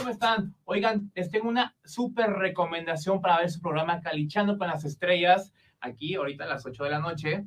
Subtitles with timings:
[0.00, 0.56] ¿cómo están?
[0.64, 6.14] Oigan, les tengo una súper recomendación para ver su programa Calichando con las Estrellas, aquí
[6.14, 7.44] ahorita a las 8 de la noche.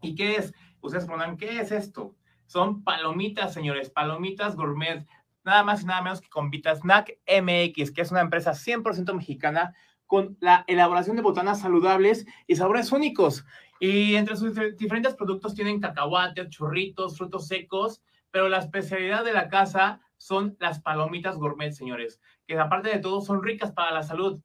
[0.00, 0.52] ¿Y qué es?
[0.80, 2.14] Ustedes preguntan, ¿qué es esto?
[2.46, 5.04] Son palomitas, señores, palomitas gourmet,
[5.42, 9.74] nada más y nada menos que con Vitasnack MX, que es una empresa 100% mexicana
[10.06, 13.44] con la elaboración de botanas saludables y sabores únicos.
[13.80, 19.48] Y entre sus diferentes productos tienen cacahuates, churritos, frutos secos, pero la especialidad de la
[19.48, 24.40] casa son las palomitas gourmet, señores, que aparte de todo son ricas para la salud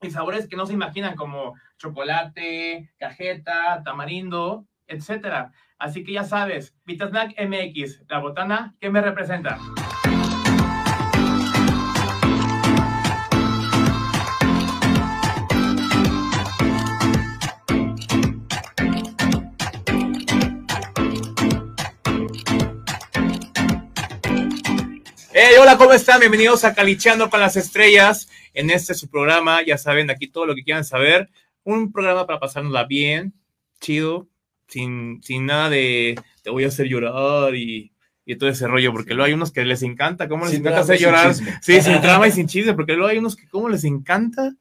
[0.00, 5.50] y sabores que no se imaginan como chocolate, cajeta, tamarindo, etcétera.
[5.76, 9.58] Así que ya sabes, Vitasnack MX, la botana que me representa.
[25.72, 26.20] Hola, ¿cómo están?
[26.20, 28.28] Bienvenidos a Calicheando con las Estrellas.
[28.52, 31.30] En este su programa, ya saben, aquí todo lo que quieran saber.
[31.64, 33.32] Un programa para pasárnosla bien,
[33.80, 34.28] chido,
[34.68, 37.90] sin, sin nada de te voy a hacer llorar y,
[38.26, 40.80] y todo ese rollo, porque luego hay unos que les encanta, ¿cómo les Sin encanta
[40.80, 41.28] hacer llorar?
[41.32, 41.58] chisme.
[41.62, 44.54] Sí, sin drama y sin chisme, porque luego hay unos que cómo les encanta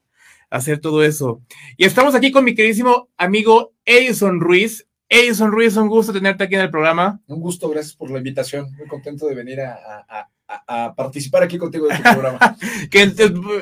[0.49, 1.41] hacer todo eso.
[1.75, 4.87] Y estamos aquí con mi queridísimo amigo Edison Ruiz.
[5.09, 7.19] Edison Ruiz, un gusto tenerte aquí en el programa.
[7.27, 8.73] Un gusto, gracias por la invitación.
[8.77, 9.73] Muy contento de venir a,
[10.07, 10.29] a-
[10.67, 12.57] a- participar aquí contigo en tu programa.
[12.91, 13.13] que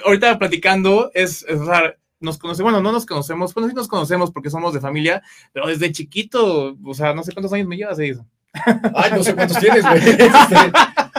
[0.05, 3.87] ahorita platicando es, es, o sea, nos conocemos, bueno, no nos conocemos, bueno, sí nos
[3.87, 5.21] conocemos porque somos de familia,
[5.53, 8.27] pero desde chiquito, o sea, no sé cuántos años me llevas, Edison.
[8.95, 9.99] Ay, no sé cuántos tienes, güey.
[10.09, 10.71] Este,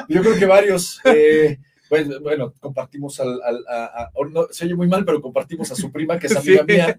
[0.08, 1.00] yo creo que varios.
[1.04, 1.58] Eh,
[1.90, 3.42] pues, bueno, compartimos al.
[3.42, 6.28] al- a- a- o no, se oye muy mal, pero compartimos a su prima, que
[6.28, 6.72] es amiga Sí.
[6.72, 6.96] mía,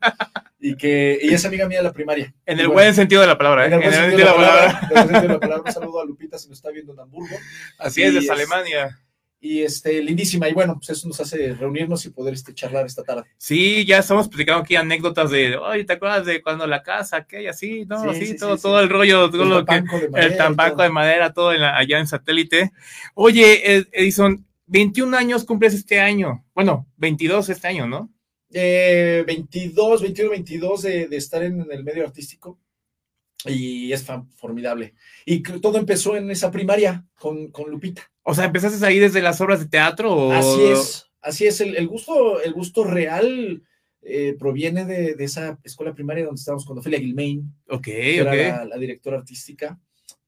[0.60, 2.32] y que y es amiga mía de la primaria.
[2.46, 3.68] En el bueno, buen sentido de la palabra, ¿eh?
[3.68, 4.66] en el buen sentido de la palabra.
[4.70, 5.64] en el buen sentido de la palabra.
[5.66, 7.36] Un saludo a Lupita, si nos está viendo en Hamburgo.
[7.80, 9.00] Así es, desde es- Alemania.
[9.44, 10.48] Y este, lindísima.
[10.50, 13.24] Y bueno, pues eso nos hace reunirnos y poder este, charlar esta tarde.
[13.40, 17.50] Sí, ya estamos platicando aquí anécdotas de, oye, ¿te acuerdas de cuando la casa, aquella,
[17.50, 20.46] así, no, Sí, sí, sí, todo, todo el rollo, todo El lo que, de madera
[20.48, 20.84] el todo.
[20.84, 22.72] de madera, todo en la- allá en satélite.
[23.16, 28.10] Oye, Ed- Edison, 21 años cumples este año, bueno, 22 este año, ¿no?
[28.54, 32.58] Eh, 22, 21, 22 de, de estar en, en el medio artístico
[33.46, 34.06] y es
[34.36, 34.94] formidable.
[35.26, 38.10] Y todo empezó en esa primaria con, con Lupita.
[38.24, 40.14] O sea, ¿empezaste ahí desde las obras de teatro?
[40.14, 40.32] O...
[40.32, 41.60] Así es, así es.
[41.60, 43.64] El, el gusto, el gusto real
[44.02, 48.64] eh, proviene de, de esa escuela primaria donde estábamos con Ofelia Gilmain, Ok, que era
[48.64, 49.78] la directora artística,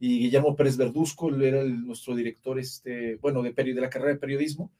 [0.05, 4.13] y Guillermo Pérez Verduzco, él era el- nuestro director, este, bueno, de, de la carrera
[4.13, 4.71] de periodismo.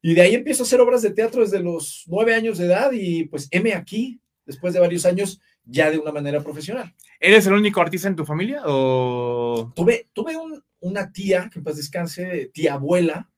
[0.00, 2.90] Y de ahí empiezo a hacer obras de teatro desde los nueve años de edad
[2.92, 6.92] y pues M aquí, después de varios años, ya de una manera profesional.
[7.20, 8.62] ¿Eres el único artista en tu familia?
[8.64, 9.72] ¿O...?
[9.76, 13.30] Tuve, tuve un- una tía, que en paz descanse, tía abuela,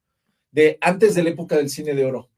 [0.52, 2.30] de antes de la época del cine de oro.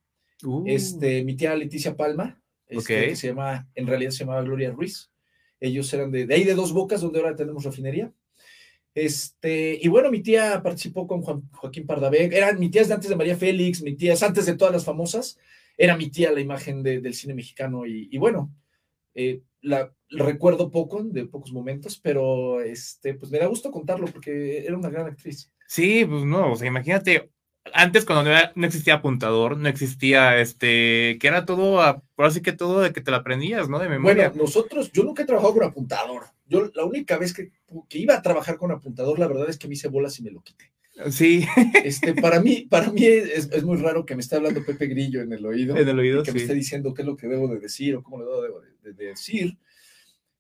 [0.43, 3.09] Uh, Este, mi tía Leticia Palma, este, Ok.
[3.11, 5.11] que se llama, en realidad se llamaba Gloria Ruiz.
[5.61, 8.11] Ellos eran de, de ahí de Dos Bocas, donde ahora tenemos refinería.
[8.97, 12.35] Este, y bueno, mi tía participó con Juan- Joaquín Pardavé.
[12.35, 15.39] Eran mi tías de antes de María Félix, mi tías antes de todas las famosas.
[15.77, 17.85] Era mi tía la imagen de- del cine mexicano.
[17.85, 18.51] Y, bueno,
[19.15, 24.65] eh, la recuerdo poco, de pocos momentos, pero este, pues me da gusto contarlo porque
[24.65, 25.53] era una gran actriz.
[25.69, 27.31] Sí, pues no, o sea, imagínate,
[27.75, 32.41] antes cuando no, era- no existía apuntador, no existía, este, que era todo, por así
[32.43, 33.79] que todo de que te lo aprendías, ¿no?
[33.79, 34.29] De memoria.
[34.31, 36.25] Bueno, nosotros, yo nunca he trabajado con apuntador.
[36.49, 37.51] Yo la única vez que,
[37.89, 40.31] que iba a trabajar con apuntador, la verdad es que me hice bolas y me
[40.31, 40.71] lo quité.
[41.11, 41.45] sí,
[41.85, 45.21] Este, para mí, para mí es, es muy raro que me esté hablando Pepe Grillo
[45.23, 47.27] en el oído, en el oído, y que me esté diciendo qué es lo que
[47.27, 49.59] debo de decir o cómo lo debo de, de- de decir.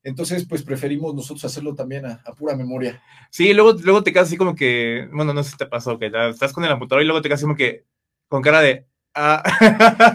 [0.06, 3.02] Entonces, pues preferimos nosotros hacerlo también a, a pura memoria.
[3.28, 6.12] Sí, luego, luego te quedas así como que, bueno, no sé si te pasó, que
[6.12, 7.84] ya estás con el apuntador y luego te quedas como que,
[8.28, 9.42] con cara de, ah,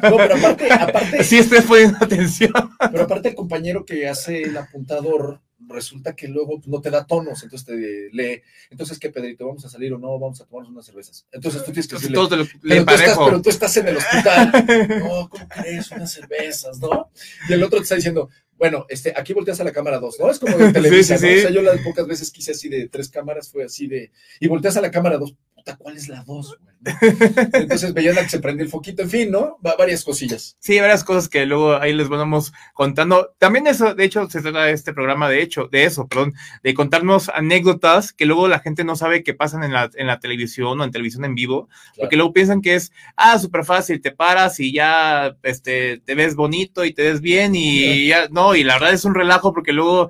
[0.03, 2.53] No, pero aparte, aparte, sí estoy poniendo atención.
[2.89, 7.44] pero aparte el compañero que hace el apuntador resulta que luego no te da tonos,
[7.44, 8.41] entonces te lee.
[8.69, 9.45] Entonces, ¿qué, Pedrito?
[9.45, 10.17] ¿Vamos a salir o no?
[10.17, 11.25] Vamos a tomarnos unas cervezas.
[11.33, 14.51] Entonces tú tienes que decirle, Todos pero tú, estás, pero tú estás en el hospital.
[14.99, 15.91] No, ¿cómo crees?
[15.91, 17.09] Unas cervezas, ¿no?
[17.49, 18.29] Y el otro te está diciendo,
[18.61, 20.29] bueno, este, aquí volteas a la cámara 2, ¿no?
[20.29, 21.31] Es como de Televisa, sí, ¿no?
[21.31, 21.37] sí.
[21.39, 24.11] O sea, yo las pocas veces que hice así de tres cámaras fue así de,
[24.39, 26.57] y volteas a la cámara 2, puta, ¿cuál es la 2?
[27.53, 29.59] Entonces veían que se prende el foquito, en fin, ¿no?
[29.65, 30.57] Va, varias cosillas.
[30.59, 33.35] Sí, varias cosas que luego ahí les vamos contando.
[33.37, 36.73] También eso, de hecho, se trata de este programa, de hecho, de eso, perdón, de
[36.73, 40.81] contarnos anécdotas que luego la gente no sabe que pasan en la, en la televisión
[40.81, 44.59] o en televisión en vivo, porque luego piensan que es, ah, súper fácil, te paras
[44.59, 48.73] y ya, este, te ves bonito y te ves bien y ya, no, y la
[48.73, 50.09] verdad es un relajo porque luego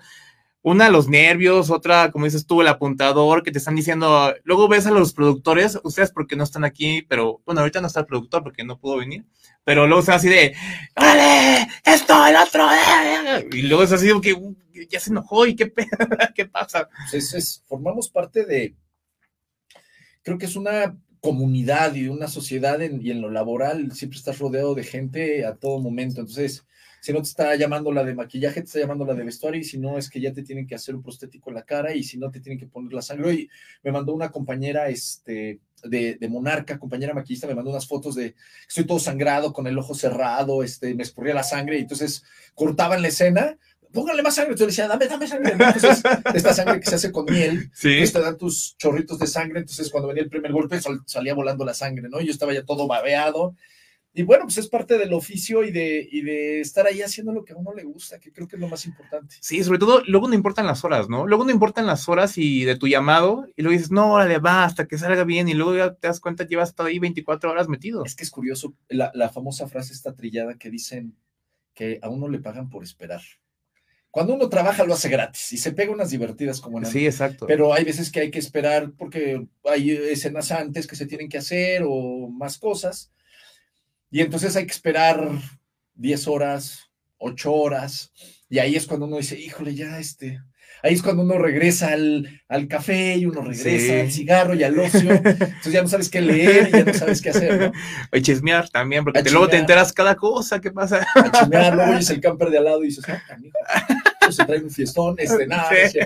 [0.64, 4.86] una, los nervios, otra, como dices tú, el apuntador, que te están diciendo, luego ves
[4.86, 8.44] a los productores, ustedes porque no están aquí, pero bueno, ahorita no está el productor
[8.44, 9.26] porque no pudo venir,
[9.64, 10.56] pero luego se así de,
[10.96, 11.68] ¡Órale!
[11.84, 12.68] ¡Esto, el otro!
[12.72, 13.50] eh".
[13.52, 14.56] Y luego es así como que "Uh,
[14.90, 15.72] ya se enojó y qué,
[16.36, 16.90] qué pasa.
[17.10, 18.76] Pues es- es- formamos parte de,
[20.22, 24.40] creo que es una comunidad y una sociedad en- y en lo laboral siempre estás
[24.40, 26.22] rodeado de gente a todo momento.
[26.22, 26.66] Entonces,
[27.02, 29.64] si no te está llamando la de maquillaje, te está llamando la de vestuario y
[29.66, 32.04] si no es que ya te tienen que hacer un prostético en la cara y
[32.04, 33.28] si no te tienen que poner la sangre.
[33.28, 33.50] Hoy
[33.84, 38.36] me mandó una compañera este, de, de Monarca, compañera maquillista, me mandó unas fotos de
[38.68, 42.24] estoy todo sangrado con el ojo cerrado, este, me escurría la sangre y entonces
[42.56, 43.58] cortaban la escena.
[43.92, 44.54] Póngale más sangre.
[44.54, 45.52] Entonces le decía, dame, dame sangre.
[45.52, 46.02] Entonces,
[46.34, 47.96] esta sangre que se hace con miel, Sí.
[47.98, 51.34] pues te dan tus chorritos de sangre, entonces cuando venía el primer golpe sal- salía
[51.34, 52.22] volando la sangre, ¿no?
[52.22, 53.54] Yo estaba ya todo babeado.
[54.14, 57.46] Y bueno, pues es parte del oficio y de, y de estar ahí haciendo lo
[57.46, 59.36] que a uno le gusta, que creo que es lo más importante.
[59.40, 61.26] Sí, sobre todo, luego no importan las horas, ¿no?
[61.26, 64.66] Luego no importan las horas y de tu llamado, y luego dices, no, órale, va,
[64.66, 67.70] hasta que salga bien, y luego ya te das cuenta, llevas todo ahí 24 horas
[67.70, 68.04] metido.
[68.04, 71.16] Es que es curioso, la, la famosa frase está trillada que dicen
[71.74, 73.22] que a uno le pagan por esperar.
[74.10, 77.48] Cuando uno trabaja lo hace gratis y se pega unas divertidas como en Sí, exacto.
[77.48, 81.38] pero hay veces que hay que esperar porque hay escenas antes que se tienen que
[81.38, 83.14] hacer o más cosas.
[84.12, 85.30] Y entonces hay que esperar
[85.96, 88.12] 10 horas, 8 horas.
[88.50, 90.40] Y ahí es cuando uno dice, híjole, ya este.
[90.84, 94.00] Ahí es cuando uno regresa al, al café y uno regresa Sí.
[94.00, 95.12] al cigarro y al ocio.
[95.12, 97.72] Entonces ya no sabes qué leer y ya no sabes qué hacer, ¿no?
[98.12, 99.62] O chismear también, porque luego te chismear.
[99.62, 101.06] enteras cada cosa que pasa.
[101.16, 103.58] A chimear, luego oyes el camper de al lado y dices, ah, canijo,
[104.22, 105.70] pues se trae un fiestón, este, nada.
[105.92, 106.00] Sí.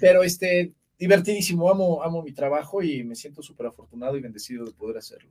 [0.00, 4.72] Pero este, divertidísimo, amo, amo mi trabajo y me siento súper afortunado y bendecido de
[4.72, 5.30] poder hacerlo.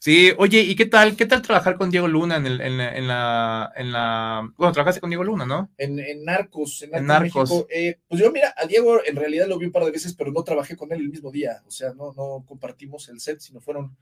[0.00, 1.16] Sí, oye, ¿y qué tal?
[1.16, 4.72] ¿Qué tal trabajar con Diego Luna en, el, en, la, en la, en la- Bueno,
[4.72, 5.70] trabajaste con Diego Luna, ¿no?
[5.76, 7.50] En, en Narcos, en Narcos, En Narcos.
[7.50, 10.14] México, eh, pues yo mira, a Diego en realidad lo vi un par de veces,
[10.14, 13.40] pero no trabajé con él el mismo día, o sea, no, no compartimos el set,
[13.40, 13.96] sino fueron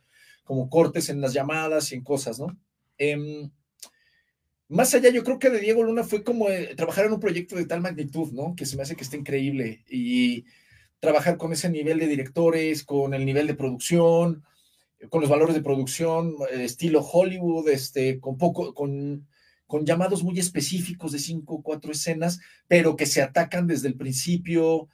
[0.44, 2.56] como cortes en las llamadas y en cosas, ¿no?
[2.98, 3.50] Em,
[4.68, 7.56] más allá, yo creo que de Diego Luna fue como eh, trabajar en un proyecto
[7.56, 8.54] de tal magnitud, ¿no?
[8.56, 10.44] Que se me hace que está increíble y
[11.00, 14.44] trabajar con ese nivel de directores, con el nivel de producción,
[15.10, 19.26] con los valores de producción, eh, estilo Hollywood, este, con poco, con,
[19.66, 23.96] con llamados muy específicos de cinco o cuatro escenas, pero que se atacan desde el
[23.96, 24.88] principio,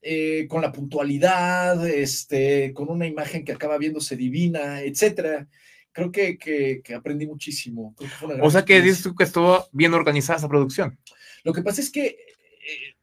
[0.00, 5.48] eh, con la puntualidad, este, con una imagen que acaba viéndose divina, etcétera.
[5.90, 7.94] Creo que, que, que aprendí muchísimo.
[7.96, 10.48] Creo que fue una gran O sea que dices tú que estuvo bien organizada esa
[10.48, 10.96] producción.
[11.42, 12.94] Lo que pasa es que eh,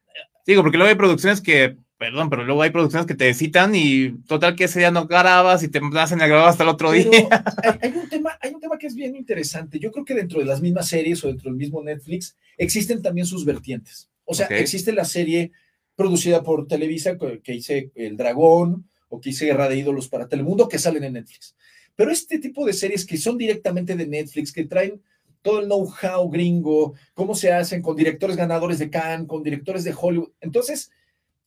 [0.45, 1.75] Digo, porque luego hay producciones que,
[2.11, 5.63] perdón, pero luego hay producciones que te citan y total que ese día no grabas
[5.63, 7.27] y te hacen a grabar hasta el otro Pero día.
[7.63, 9.79] hay, hay un tema, hay un tema que es bien interesante.
[9.79, 13.25] Yo creo que dentro de las mismas series o dentro del mismo Netflix existen también
[13.25, 14.09] sus vertientes.
[14.23, 14.51] O sea, Ok.
[14.53, 15.51] existe la serie
[15.95, 20.27] producida por Televisa que, que hice El Dragón o que hice Guerra de Ídolos para
[20.27, 21.55] Telemundo que salen en Netflix.
[21.95, 25.01] Pero este tipo de series que son directamente de Netflix, que traen
[25.41, 29.93] todo el know-how gringo, cómo se hacen con directores ganadores de Cannes, con directores de
[29.95, 30.31] Hollywood.
[30.41, 30.91] Entonces,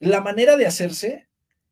[0.00, 1.28] la manera de hacerse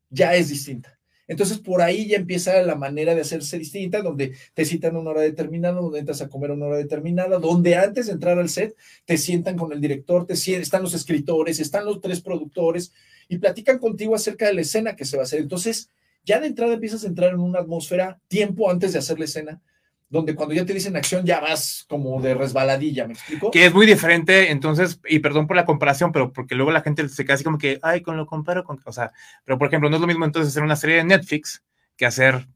[0.09, 0.97] ya es distinta.
[1.27, 5.09] Entonces, por ahí ya empieza la manera de hacerse distinta, donde te citan a una
[5.09, 8.47] hora determinada, donde entras a comer a una hora determinada, donde antes de entrar al
[8.47, 12.93] set te sientan con el director, te están los escritores, están los tres productores
[13.27, 15.41] y platican contigo acerca de la escena que se va a hacer.
[15.41, 15.89] Entonces,
[16.23, 19.61] ya de entrada empiezas a entrar en una atmósfera tiempo antes de hacer la escena,
[20.09, 23.51] donde cuando ya te dicen acción ya vas como de resbaladilla, ¿me explico?
[23.51, 27.07] Que es muy diferente, entonces, y perdón por la comparación, pero porque luego la gente
[27.09, 29.11] se queda así como que, ay, con lo comparo con, o sea,
[29.43, 31.61] pero por ejemplo, no es lo mismo entonces hacer una serie de Netflix
[31.97, 32.47] que hacer,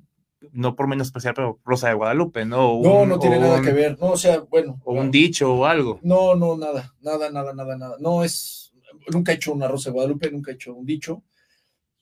[0.53, 2.79] no por menos especial, pero Rosa de Guadalupe, ¿no?
[2.81, 3.97] No, no tiene nada un- que ver.
[3.99, 4.79] No, o sea, bueno.
[4.85, 5.99] O un dicho o algo.
[6.03, 7.95] No, no, nada, nada, nada, nada, nada.
[7.99, 8.73] No es,
[9.11, 11.21] nunca he hecho una Rosa de Guadalupe, nunca he hecho un dicho,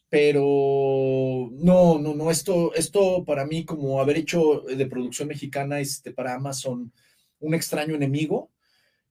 [0.09, 6.11] pero no, no, no, esto, esto para mí como haber hecho de producción mexicana, este,
[6.11, 6.91] para Amazon,
[7.39, 8.51] un extraño enemigo,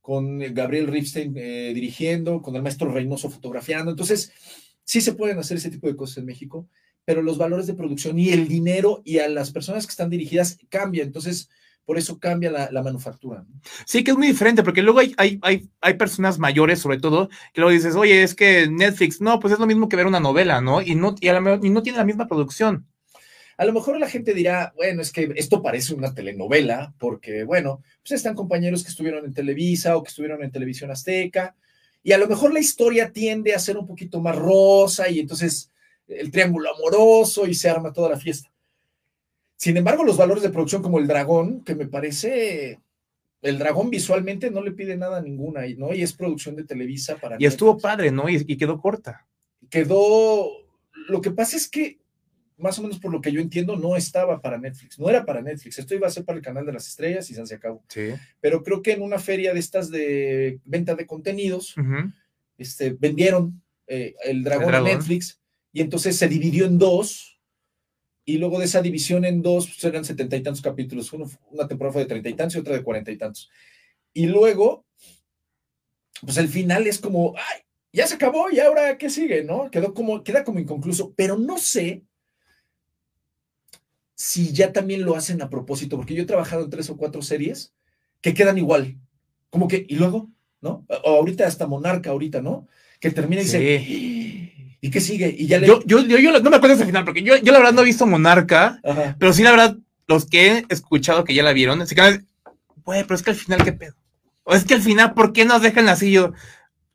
[0.01, 4.33] con Gabriel Ripstein eh, dirigiendo, con el maestro Reynoso fotografiando, entonces
[4.83, 6.69] sí se pueden hacer ese tipo de cosas en México,
[7.05, 10.59] pero los valores de producción y el dinero y a las personas que están dirigidas
[10.69, 11.49] cambia, entonces
[11.89, 13.47] por eso cambia la, la manufactura.
[13.49, 13.61] ¿no?
[13.87, 17.31] Sí, que es muy diferente, porque luego hay, hay, hay, hay personas mayores, sobre todo,
[17.55, 20.21] que luego dices, oye, es que Netflix, no, pues es lo mismo que ver una
[20.21, 20.83] novela, ¿no?
[20.83, 22.87] Y no, y a la y no tiene la misma producción.
[23.57, 27.83] A lo mejor la gente dirá, bueno, es que esto parece una telenovela, porque, bueno,
[28.03, 31.57] pues están compañeros que estuvieron en Televisa o que estuvieron en Televisión Azteca,
[32.03, 35.73] y a lo mejor la historia tiende a ser un poquito más rosa, y entonces
[36.07, 38.51] el triángulo amoroso y se arma toda la fiesta.
[39.59, 42.79] Sin embargo, los valores de producción como el dragón, que me parece
[43.43, 45.93] el dragón visualmente no le pide nada a ninguna, ¿no?
[45.93, 47.37] Y es producción de Televisa para.
[47.39, 48.29] Y estuvo padre, ¿no?
[48.29, 49.27] Y, quedó corta.
[49.69, 50.49] Quedó.
[51.09, 51.99] Lo que pasa es que,
[52.57, 55.43] más o menos por lo que yo entiendo, no estaba para Netflix, no era para
[55.43, 55.79] Netflix.
[55.79, 57.83] Esto iba a ser para el canal de las estrellas y se acabó.
[57.89, 58.11] Sí.
[58.41, 61.75] Pero creo que en una feria de estas de venta de contenidos,
[62.59, 65.41] este, vendieron eh, el dragón a Netflix
[65.73, 67.38] y entonces se dividió en dos
[68.29, 71.11] y luego de esa división en dos, pues eran setenta y tantos capítulos.
[71.15, 73.49] una temporada fue de treinta y tantos y otra de cuarenta y tantos.
[74.13, 74.85] Y luego,
[76.21, 79.71] pues el final es como, ay, ya se acabó y ahora qué sigue, ¿no?
[79.71, 82.05] Quedó como, queda como inconcluso, pero no sé
[84.15, 87.23] si ya también lo hacen a propósito, porque yo he trabajado en tres o cuatro
[87.23, 87.73] series
[88.21, 88.99] que quedan igual,
[89.49, 90.29] como que, y luego,
[90.61, 90.85] ¿no?
[91.03, 92.69] O ahorita hasta Monarca, ahorita, ¿no?
[93.01, 93.59] Que termina y dice,
[94.81, 95.35] ¿Y qué sigue?
[95.37, 97.73] Y ya yo, yo, yo, no me acuerdo ese final, porque yo, yo la verdad
[97.73, 98.81] no he visto Monarca,
[99.19, 102.27] pero sí la verdad, los que he escuchado que ya la vieron, se quedan,
[102.85, 103.95] güey, pero es que al final, ¿qué pedo?
[104.45, 106.13] O es que al final, ¿por qué nos dejan así?
[106.13, 106.33] Yo,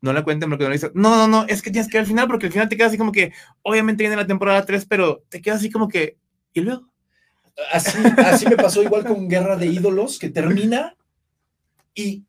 [0.00, 0.90] no la cuenten porque no lo hizo.
[0.94, 2.88] No, no, no, es que tienes que ir al final, porque al final te quedas
[2.88, 6.16] así como que, obviamente viene la temporada 3, pero te quedas así como que,
[6.52, 6.88] ¿y luego?
[7.72, 10.96] Así, así me pasó igual con Guerra de Ídolos, que termina
[11.94, 12.24] y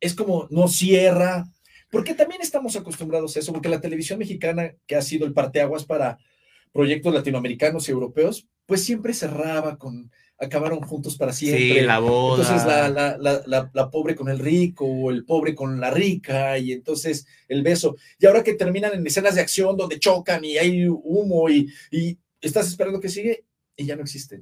[0.00, 1.46] es como, no cierra,
[1.90, 5.84] porque también estamos acostumbrados a eso, porque la televisión mexicana, que ha sido el parteaguas
[5.84, 6.18] para
[6.72, 11.80] proyectos latinoamericanos y europeos, pues siempre cerraba con acabaron juntos para siempre.
[11.80, 12.42] Sí, la boda.
[12.42, 17.26] Entonces la, la, pobre con el rico, o el pobre con la rica, y entonces
[17.48, 17.96] el beso.
[18.18, 22.18] Y ahora que terminan en escenas de acción donde chocan y hay humo y, y
[22.40, 23.44] estás esperando que sigue,
[23.78, 24.40] y ya no existe.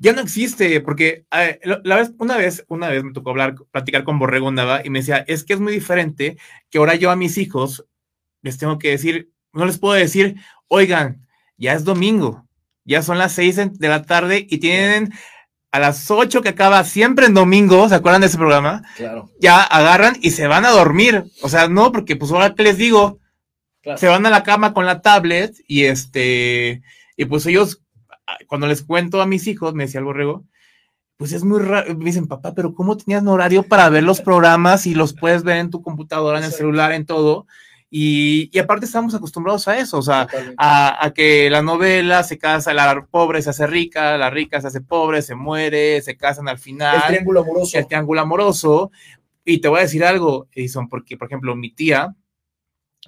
[0.00, 4.04] Ya no existe, porque eh, la vez, una vez, una vez me tocó hablar, platicar
[4.04, 6.36] con Borrego Nava y me decía, es que es muy diferente
[6.70, 7.86] que ahora yo a mis hijos
[8.42, 10.36] les tengo que decir, no les puedo decir,
[10.68, 12.46] oigan, ya es domingo,
[12.84, 15.10] ya son las seis de la tarde y tienen
[15.72, 18.82] a las ocho que acaba siempre en domingo, ¿se acuerdan de ese programa?
[18.96, 19.30] Claro.
[19.40, 21.24] Ya agarran y se van a dormir.
[21.42, 23.20] O sea, no, porque pues ahora que les digo,
[23.96, 26.82] se van a la cama con la tablet y este,
[27.16, 27.82] y pues ellos
[28.46, 30.44] cuando les cuento a mis hijos, me decía el borrego,
[31.16, 34.20] pues es muy raro, me dicen, papá, pero ¿cómo tenías un horario para ver los
[34.20, 37.46] programas y los puedes ver en tu computadora, en el celular, en todo?
[37.88, 40.26] Y, y, aparte estamos acostumbrados a eso, o sea,
[40.58, 44.66] a, a, que la novela se casa, la pobre se hace rica, la rica se
[44.66, 46.96] hace pobre, se muere, se casan al final.
[46.96, 47.78] El triángulo amoroso.
[47.78, 48.90] El triángulo amoroso.
[49.44, 52.14] Y te voy a decir algo, Edison, porque, por ejemplo, mi tía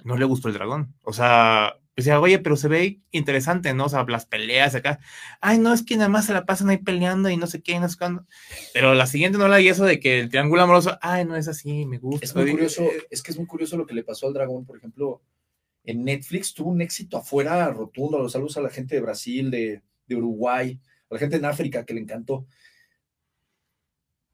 [0.05, 0.95] no le gustó el dragón.
[1.03, 3.85] O sea, decía, oye, pero se ve interesante, ¿no?
[3.85, 4.99] O sea, las peleas acá.
[5.41, 7.79] Ay, no, es que nada más se la pasan ahí peleando y no sé qué,
[7.79, 8.25] no sé cuándo.
[8.73, 11.47] Pero la siguiente no la y eso de que el triángulo amoroso, ay, no es
[11.47, 12.25] así, me gusta.
[12.25, 14.77] Es muy curioso, es que es muy curioso lo que le pasó al dragón, por
[14.77, 15.21] ejemplo,
[15.83, 18.19] en Netflix tuvo un éxito afuera rotundo.
[18.19, 20.79] Los saludos a la gente de Brasil, de, de Uruguay,
[21.09, 22.45] a la gente en África que le encantó.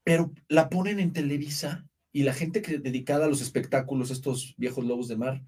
[0.04, 4.86] Pero la ponen en Televisa y la gente que dedicada a los espectáculos, estos viejos
[4.86, 5.42] lobos de mar,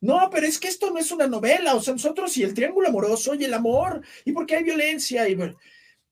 [0.00, 2.88] no, pero es que esto no es una novela, o sea, nosotros y el triángulo
[2.88, 5.28] amoroso y el amor, y porque hay violencia.
[5.28, 5.36] Y...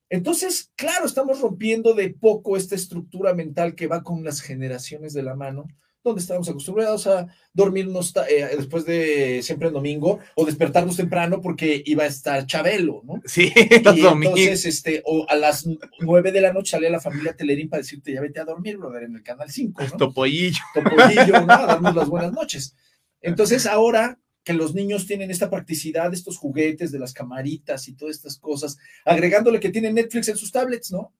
[0.09, 5.23] Entonces, claro, estamos rompiendo de poco esta estructura mental que va con las generaciones de
[5.23, 5.65] la mano,
[6.03, 11.81] donde estábamos acostumbrados a dormirnos eh, después de siempre el domingo o despertarnos temprano porque
[11.85, 13.21] iba a estar Chabelo, ¿no?
[13.25, 15.65] Sí, los entonces, este, o a las
[16.01, 19.03] nueve de la noche salía la familia Telerín para decirte, ya vete a dormir, brother,
[19.03, 19.97] en el canal 5, ¿no?
[19.97, 20.61] Topollillo.
[20.73, 21.53] Topollillo, ¿no?
[21.53, 22.75] A darnos las buenas noches.
[23.21, 28.17] Entonces, ahora que los niños tienen esta practicidad, estos juguetes de las camaritas y todas
[28.17, 31.13] estas cosas, agregándole que tienen Netflix en sus tablets, ¿no?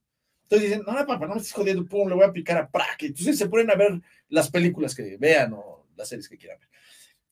[0.44, 3.08] Entonces dicen, no, papá, no me estés jodiendo, pum, le voy a picar a praque.
[3.08, 6.70] Entonces se ponen a ver las películas que vean o las series que quieran ver.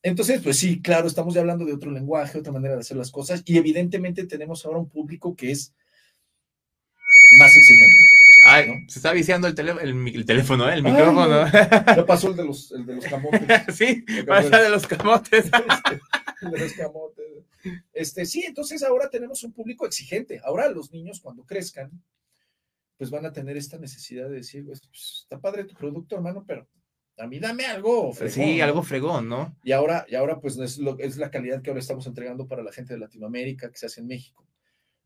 [0.02, 3.12] Entonces, pues sí, claro, estamos ya hablando de otro lenguaje, otra manera de hacer las
[3.12, 5.72] cosas, y evidentemente tenemos ahora un público que es
[7.38, 8.02] más exigente.
[8.44, 10.74] Ay, se está viciando el, el, teléfono, ¿eh?
[10.74, 11.48] el micrófono.
[11.52, 13.62] Ya pasó el de los, el de los camotes.
[13.76, 15.44] sí, pasa de los camotes.
[16.42, 17.26] el de los camotes.
[17.92, 20.40] Este, sí, entonces ahora tenemos un público exigente.
[20.42, 21.92] Ahora los niños cuando crezcan,
[23.02, 24.80] pues van a tener esta necesidad de decir, pues,
[25.22, 26.68] está padre tu producto, hermano, pero
[27.18, 28.32] a mí dame algo fregón.
[28.32, 29.56] Sí, algo fregón, ¿no?
[29.64, 32.62] Y ahora, y ahora pues es, lo, es la calidad que ahora estamos entregando para
[32.62, 34.46] la gente de Latinoamérica, que se hace en México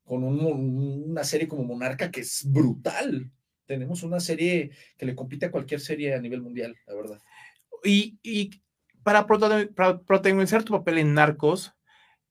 [0.04, 3.32] con una serie como Monarca que es brutal.
[3.64, 7.18] Tenemos una serie que le compite a cualquier serie a nivel mundial, la verdad.
[7.82, 8.50] Y, y
[9.02, 11.74] para, protagonizar tu papel en Narcos,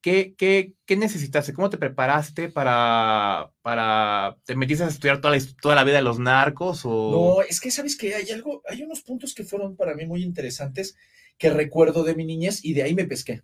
[0.06, 1.54] ¿qué, qué, qué necesitaste?
[1.54, 6.04] ¿Cómo te preparaste para, para, te metiste a estudiar toda la, toda la vida de
[6.04, 6.82] los narcos?
[6.86, 7.40] O...
[7.40, 10.22] No, es que sabes que hay algo, hay unos puntos que fueron para mí muy
[10.22, 10.96] interesantes
[11.40, 13.42] que recuerdo de mi niñez y de ahí me pesqué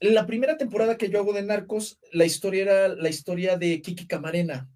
[0.00, 4.06] la primera temporada que yo hago de Narcos, la historia era la historia de Kiki
[4.06, 4.70] Camarena,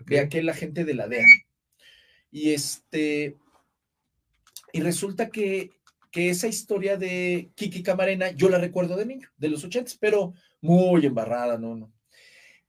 [0.00, 1.24] de aquel agente de la DEA.
[2.30, 3.36] Y este,
[4.72, 5.70] y resulta que,
[6.16, 10.32] que esa historia de Kiki Camarena, yo la recuerdo de niño, de los ochentas, pero
[10.62, 11.92] muy embarrada, no, no.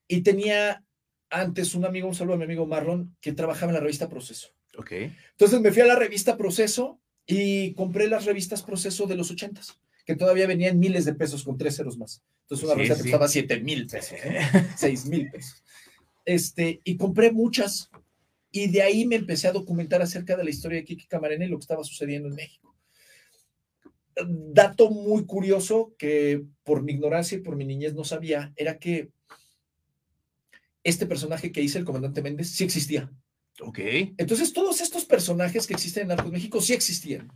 [0.05, 0.83] Y tenía
[1.29, 4.49] antes un amigo, un saludo a mi amigo Marlon, que trabajaba en la revista Proceso.
[4.77, 4.91] Ok.
[5.31, 9.79] Entonces me fui a la revista Proceso y compré las revistas Proceso de los ochentas,
[10.05, 12.21] que todavía venían miles de pesos con tres ceros más.
[12.41, 13.03] Entonces una Sí, revista sí.
[13.03, 14.19] que costaba siete mil pesos,
[14.75, 15.63] seis mil pesos.
[16.25, 17.89] Este, y compré muchas.
[18.51, 21.47] Y de ahí me empecé a documentar acerca de la historia de Kiki Camarena y
[21.47, 22.66] lo que estaba sucediendo en México.
[24.25, 29.09] Dato muy curioso que por mi ignorancia y por mi niñez no sabía, era que
[30.83, 33.11] este personaje que hice, el comandante Méndez, sí existía.
[33.61, 33.79] Ok.
[34.17, 37.31] Entonces, todos estos personajes que existen en Narcos México sí existían.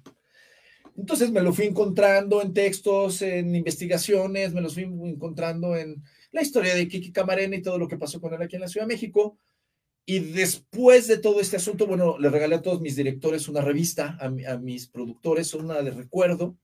[0.95, 6.41] Entonces, me lo fui encontrando en textos, en investigaciones, me los fui encontrando en la
[6.41, 8.87] historia de Kiki Camarena y todo lo que pasó con él aquí en la Ciudad
[8.87, 9.37] de México.
[10.05, 14.17] Y después de todo este asunto, bueno, le regalé a todos mis directores una revista,
[14.19, 16.57] a, a mis productores, una de recuerdo,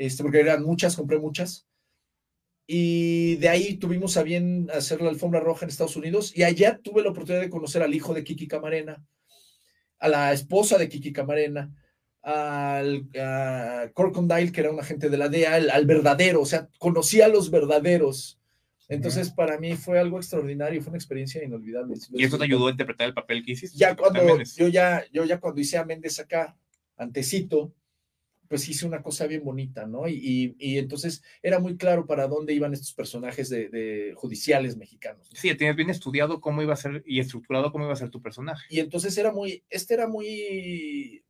[0.00, 1.66] este, porque eran muchas, compré muchas.
[2.66, 6.32] Y de ahí tuvimos a bien hacer la alfombra roja en Estados Unidos.
[6.34, 9.04] Y allá tuve la oportunidad de conocer al hijo de Kiki Camarena,
[9.98, 11.70] a la esposa de Kiki Camarena,
[12.22, 16.66] al a Corkondile, que era un agente de la DEA, al, al verdadero, o sea,
[16.78, 18.38] conocí a los verdaderos.
[18.88, 21.94] Entonces, para mí fue algo extraordinario, fue una experiencia inolvidable.
[22.12, 23.76] ¿Y eso te ayudó a interpretar el papel que hiciste?
[23.76, 26.56] Ya cuando, yo ya, yo ya cuando hice a Méndez acá,
[26.96, 27.74] antecito,
[28.50, 30.08] pues hice una cosa bien bonita, ¿no?
[30.08, 34.76] Y, y- y entonces era muy claro para dónde iban estos personajes de, de judiciales
[34.76, 35.30] mexicanos.
[35.30, 35.38] ¿no?
[35.38, 38.20] Sí, tienes bien estudiado cómo iba a ser y estructurado cómo iba a ser tu
[38.20, 38.66] personaje.
[38.68, 41.22] Y entonces era muy, este era muy,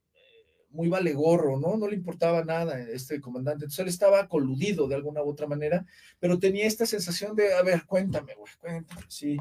[0.71, 1.77] muy valegorro, ¿no?
[1.77, 3.67] No le importaba nada este comandante.
[3.67, 5.85] Entonces él estaba coludido de alguna u otra manera,
[6.21, 9.37] pero tenía esta sensación de, a ver, cuéntame, güey, cuéntame, sí.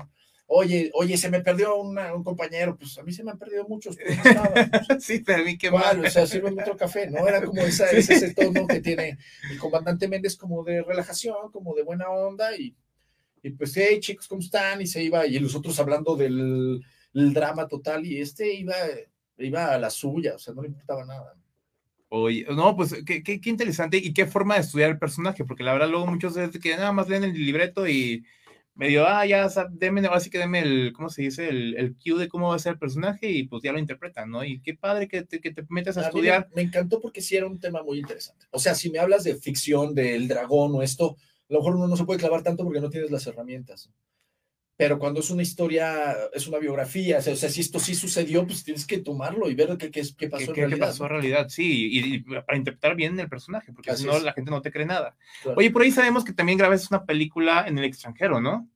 [0.52, 3.68] Oye, oye, se me perdió una- un compañero, pues a mí se me han perdido
[3.68, 4.18] muchos, pues,
[5.04, 6.04] sí, pero a mí qué mal.
[6.04, 7.28] o sea, sirve otro café, ¿no?
[7.28, 9.20] Era como esa, ese, ese tono que tiene
[9.52, 12.76] el comandante Méndez como de relajación, como de buena onda y,
[13.44, 14.82] y pues, hey, chicos, ¿cómo están?
[14.82, 16.84] Y se iba, y los otros hablando del
[17.14, 18.74] el drama total y este iba,
[19.38, 21.36] iba a la suya, o sea, no le importaba nada.
[22.12, 25.64] Oye, no, pues qué, qué, qué interesante y qué forma de estudiar el personaje, porque
[25.64, 28.26] la verdad luego muchos es que nada más leen el libreto y
[28.76, 31.50] medio, ah, ya, deme, ahora sí que deme el, ¿cómo se dice?
[31.50, 34.30] El, el cue de cómo va a ser el personaje y pues ya lo interpretan,
[34.32, 34.44] ¿no?
[34.44, 36.48] Y qué padre que te, que te metas a estudiar.
[36.50, 38.46] Me, me encantó porque sí era un tema muy interesante.
[38.52, 41.18] O sea, si me hablas de ficción, del dragón o esto,
[41.50, 43.90] a lo mejor uno no se puede clavar tanto porque no tienes las herramientas.
[44.80, 48.64] Pero cuando es una historia, es una biografía, o sea, si esto sí sucedió, pues
[48.64, 50.88] tienes que tomarlo y ver qué, qué, qué pasó ¿Qué, en qué- qué realidad.
[50.88, 51.50] pasó en realidad?
[51.50, 54.24] Sí, y, y para interpretar bien el personaje, porque Así si no es.
[54.24, 55.18] la gente no te cree nada.
[55.44, 55.58] Claro.
[55.58, 58.70] Oye, por ahí sabemos que también grabas una película en el extranjero, ¿no?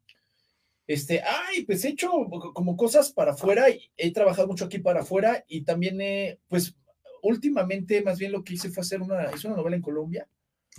[0.88, 2.12] Este, ay, pues he hecho
[2.54, 6.76] como cosas para afuera, he trabajado mucho aquí para afuera y también he, pues
[7.22, 10.28] últimamente más bien lo que hice fue hacer una, hice una novela en Colombia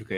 [0.03, 0.11] Ok.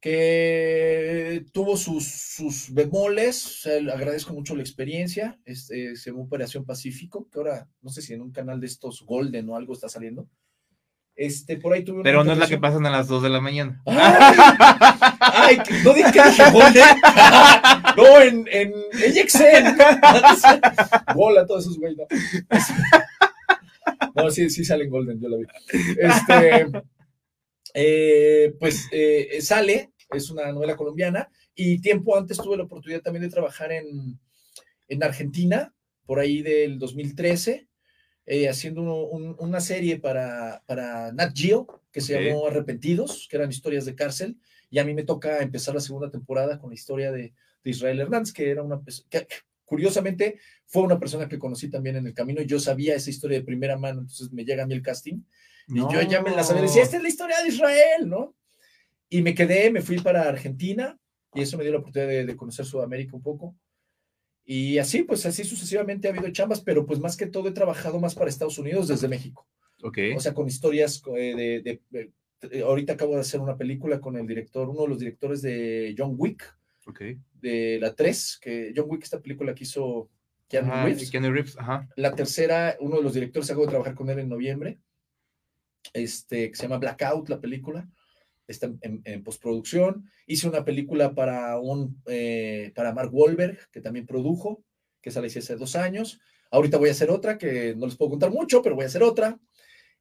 [0.00, 7.38] Que tuvo sus, sus bemoles, agradezco mucho la experiencia, este, se llama Operación Pacífico, que
[7.38, 10.26] ahora no sé si en un canal de estos Golden o algo está saliendo.
[11.14, 13.42] Este, por ahí tuve Pero no es la que pasan a las 2 de la
[13.42, 13.82] mañana.
[13.84, 13.98] ¡Ay!
[15.20, 16.10] Ay, no dije
[16.52, 16.82] Golden.
[17.96, 19.76] No, en, en AXN.
[21.14, 21.96] Bola, todos esos güey.
[21.96, 22.04] No.
[24.14, 25.44] No, sí, sí salen Golden, yo la vi.
[25.98, 26.66] Este,
[27.74, 33.22] eh, pues eh, sale, es una novela colombiana, y tiempo antes tuve la oportunidad también
[33.22, 34.18] de trabajar en,
[34.88, 35.74] en Argentina,
[36.06, 37.68] por ahí del 2013,
[38.26, 43.36] eh, haciendo uno- un- una serie para, para Nat Geo, que se llamó Arrepentidos, que
[43.36, 44.36] eran historias de cárcel,
[44.70, 47.32] y a mí me toca empezar la segunda temporada con la historia de,
[47.64, 49.26] de Israel Hernández, que era una que
[49.64, 53.38] curiosamente fue una persona que conocí también en el camino, y yo sabía esa historia
[53.38, 55.22] de primera mano, entonces me llega a mí el casting,
[55.70, 58.34] y yo ya me la sabía, decía, esta es la historia de Israel, ¿no?
[59.08, 60.98] Y me quedé, me fui para Argentina,
[61.34, 63.56] y eso me dio la oportunidad de, de conocer Sudamérica un poco.
[64.44, 68.00] Y así, pues así sucesivamente ha habido chambas, pero pues más que todo he trabajado
[68.00, 69.46] más para Estados Unidos desde México.
[69.82, 69.98] Ok.
[70.16, 72.12] O sea, con historias eh, de, de- de-
[72.48, 75.94] de- ahorita acabo de hacer una película con el director, uno de los directores de
[75.96, 76.42] John Wick,
[76.86, 77.00] ok.
[77.40, 80.08] de la 3, que John Wick, esta película que hizo
[80.48, 81.10] Keanu Ajá, Reeves.
[81.10, 81.88] Keanu Reeves, ajá.
[81.96, 84.78] La tercera, uno de los directores, acabo de trabajar con él en noviembre,
[85.92, 87.88] este, que se llama Blackout, la película,
[88.46, 90.10] está en, en- postproducción.
[90.26, 94.64] Hice una película para, un, eh, para Mark Wahlberg, que también produjo,
[95.00, 96.20] que esa la hice hace dos años.
[96.50, 99.02] Ahorita voy a hacer otra, que no les puedo contar mucho, pero voy a hacer
[99.02, 99.38] otra.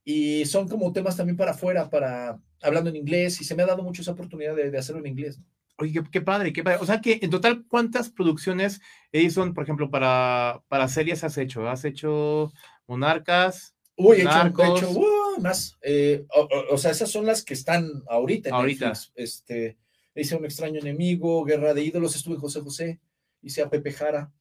[0.04, 3.68] Y son como temas también para afuera, para hablando en inglés, y se me ha
[3.68, 5.40] dado mucho esa oportunidad de, de hacerlo en inglés.
[5.78, 6.80] Oye, qué, qué padre, qué padre.
[6.82, 11.70] O sea que en total, ¿cuántas producciones Edison, por ejemplo, para, para series has hecho?
[11.70, 12.52] ¿Has hecho
[12.88, 13.76] Monarcas.
[13.96, 14.66] Uy, he hecho, Narcos.
[14.66, 15.78] he hecho, uh, más.
[15.82, 18.50] eh, o, o- o sea, esas son las que están ahorita.
[18.50, 18.88] en Ahorita.
[18.90, 19.12] Netflix.
[19.16, 19.78] Este,
[20.16, 23.00] hice un extraño enemigo, Guerra de ídolos, estuve José José,
[23.42, 24.32] hice a Pepe Jara.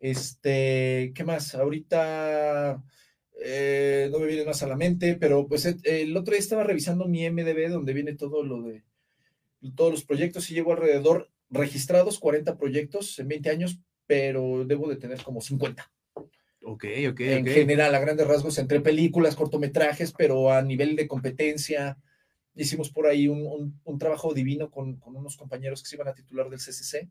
[0.00, 1.54] Este, ¿qué más?
[1.54, 2.82] Ahorita
[3.44, 6.64] eh, no me viene más a la mente, pero pues eh, el otro día estaba
[6.64, 8.82] revisando mi MDB donde viene todo lo de
[9.76, 14.96] todos los proyectos y llevo alrededor registrados 40 proyectos en 20 años, pero debo de
[14.96, 15.90] tener como 50
[16.64, 17.48] Ok, ok, en ok.
[17.52, 21.98] general, a grandes rasgos, entre películas, cortometrajes, pero a nivel de competencia.
[22.54, 26.08] Hicimos por ahí un, un- un trabajo divino con, con unos compañeros que se iban
[26.08, 27.08] a titular del CCC.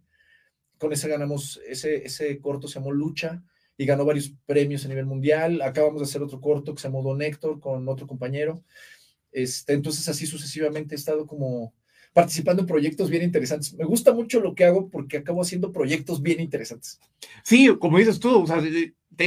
[0.78, 3.44] Con ese ganamos, ese, ese corto se llamó Lucha
[3.78, 5.62] y ganó varios premios a nivel mundial.
[5.62, 8.64] Acabamos de hacer otro corto que se llamó Don Héctor con otro compañero.
[9.32, 11.74] Este, entonces, así sucesivamente he estado como
[12.14, 13.74] participando en proyectos bien interesantes.
[13.74, 17.00] Me gusta mucho lo que hago porque acabo haciendo proyectos bien interesantes.
[17.44, 18.62] Sí, como dices tú, o sea,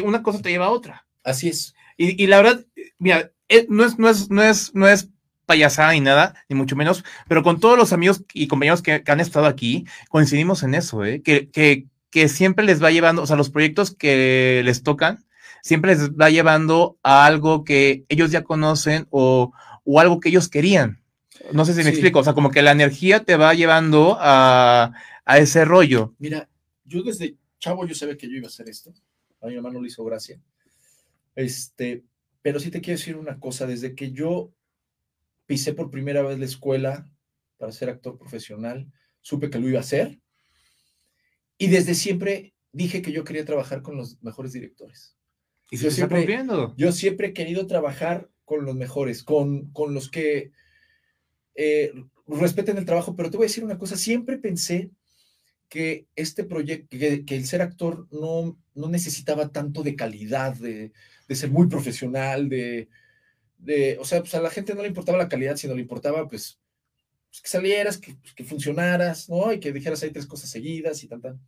[0.04, 1.06] una cosa te lleva a otra.
[1.22, 1.74] Así es.
[1.96, 2.66] Y, y la verdad,
[2.98, 5.08] mira, eh, no es, no es, no es, no es
[5.46, 9.12] payasada ni nada, ni mucho menos, pero con todos los amigos y compañeros que, que
[9.12, 11.20] han estado aquí, coincidimos en eso, ¿eh?
[11.22, 15.24] que, que, que siempre les va llevando, o sea, los proyectos que les tocan,
[15.62, 19.52] siempre les va llevando a algo que ellos ya conocen o,
[19.84, 21.02] o algo que ellos querían.
[21.52, 21.90] No sé si me Sí.
[21.90, 24.92] explico, o sea, como que la energía te va llevando a,
[25.26, 26.14] a ese rollo.
[26.18, 26.48] Mira,
[26.86, 28.94] yo desde chavo yo sabía que yo iba a hacer esto.
[29.44, 30.40] A mi mamá no le hizo gracia.
[31.34, 32.04] Este,
[32.42, 34.52] pero sí te quiero decir una cosa, desde que yo
[35.46, 37.10] pisé por primera vez la escuela
[37.58, 40.18] para ser actor profesional, supe que lo iba a hacer.
[41.58, 45.16] Y desde siempre dije que yo quería trabajar con los mejores directores.
[45.70, 46.74] Y Yo se está siempre- cumpliendo.
[46.76, 50.52] Yo siempre he querido trabajar con los mejores, con, con los que
[51.54, 51.92] eh,
[52.26, 54.90] respeten el trabajo, pero te voy a decir una cosa, siempre pensé
[55.68, 60.92] que este proyecto, que, el ser actor no, no necesitaba tanto de calidad, de,
[61.28, 62.88] de ser muy profesional, de,
[63.58, 66.28] de, o sea, pues a la gente no le importaba la calidad, sino le importaba,
[66.28, 66.60] pues,
[67.30, 69.52] pues, que salieras, que, pues, que funcionaras, ¿no?
[69.52, 71.40] Y que dijeras ahí tres cosas seguidas y tal, tal.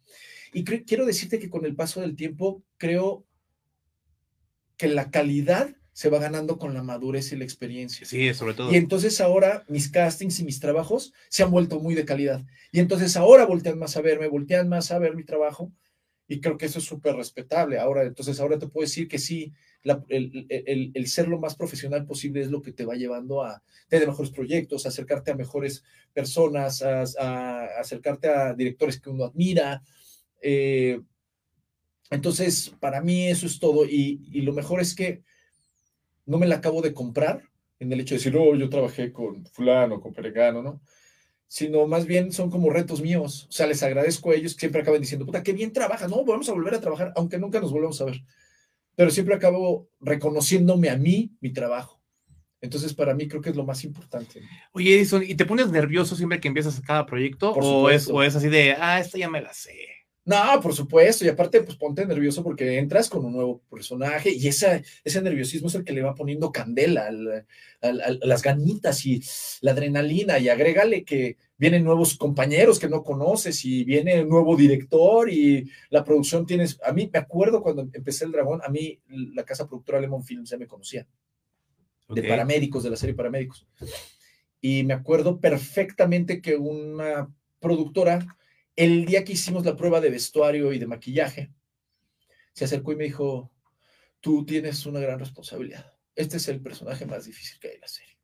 [0.52, 3.24] Y quiero decirte que con el paso del tiempo, creo
[4.76, 8.06] que la calidad se va ganando con la madurez y la experiencia.
[8.06, 8.70] Sí, sobre todo.
[8.70, 12.44] Y entonces ahora mis castings y mis trabajos se han vuelto muy de calidad.
[12.70, 15.72] Y entonces ahora voltean más a verme, voltean más a ver mi trabajo.
[16.28, 17.78] Y creo que eso es súper respetable.
[17.78, 19.54] Ahora, entonces ahora te puedo decir que sí,
[19.84, 23.42] la- el, el- el- ser lo más profesional posible es lo que te va llevando
[23.42, 25.82] a tener mejores proyectos, a acercarte a mejores
[26.12, 29.82] personas, a, a acercarte a directores que uno admira.
[30.42, 31.00] Eh,
[32.10, 33.86] entonces, para mí eso es todo.
[33.86, 35.22] Y, y lo mejor es que
[36.26, 37.42] no me la acabo de comprar
[37.78, 40.80] en el hecho de decir, oh, yo trabajé con fulano, con perengano, ¿no?
[41.46, 43.46] Sino más bien son como retos míos.
[43.48, 46.24] O sea, les agradezco a ellos que siempre acaban diciendo, puta, qué bien trabajas, no,
[46.24, 48.22] vamos a volver a trabajar, aunque nunca nos volvamos a ver.
[48.96, 52.00] Pero siempre acabo reconociéndome a mí mi trabajo.
[52.60, 54.40] Entonces, para mí creo que es lo más importante.
[54.72, 57.52] Oye, Edison, ¿y te pones nervioso siempre que empiezas cada proyecto?
[57.52, 58.08] ¿O es.
[58.08, 59.95] ¿O es así de, ah, esta ya me la sé?
[60.26, 64.48] No, por supuesto, y aparte, pues ponte nervioso porque entras con un nuevo personaje y
[64.48, 67.46] esa, ese nerviosismo es el que le va poniendo candela al-
[67.80, 69.22] al- al- a las ganitas y
[69.60, 74.56] la adrenalina, y agrégale que vienen nuevos compañeros que no conoces y viene un nuevo
[74.56, 78.98] director y la producción tienes, a mí me acuerdo cuando empecé el dragón, a mí
[79.08, 81.06] la casa productora Lemon Films ya me conocía
[82.08, 83.64] de paramédicos, de la serie Paramédicos.
[84.60, 87.28] Y me acuerdo perfectamente que una
[87.60, 88.26] productora,
[88.76, 91.52] el día que hicimos la prueba de vestuario y de maquillaje,
[92.52, 93.50] se acercó y me dijo,
[94.20, 95.94] tú tienes una gran responsabilidad.
[96.14, 98.18] Este es el personaje más difícil que hay en la serie.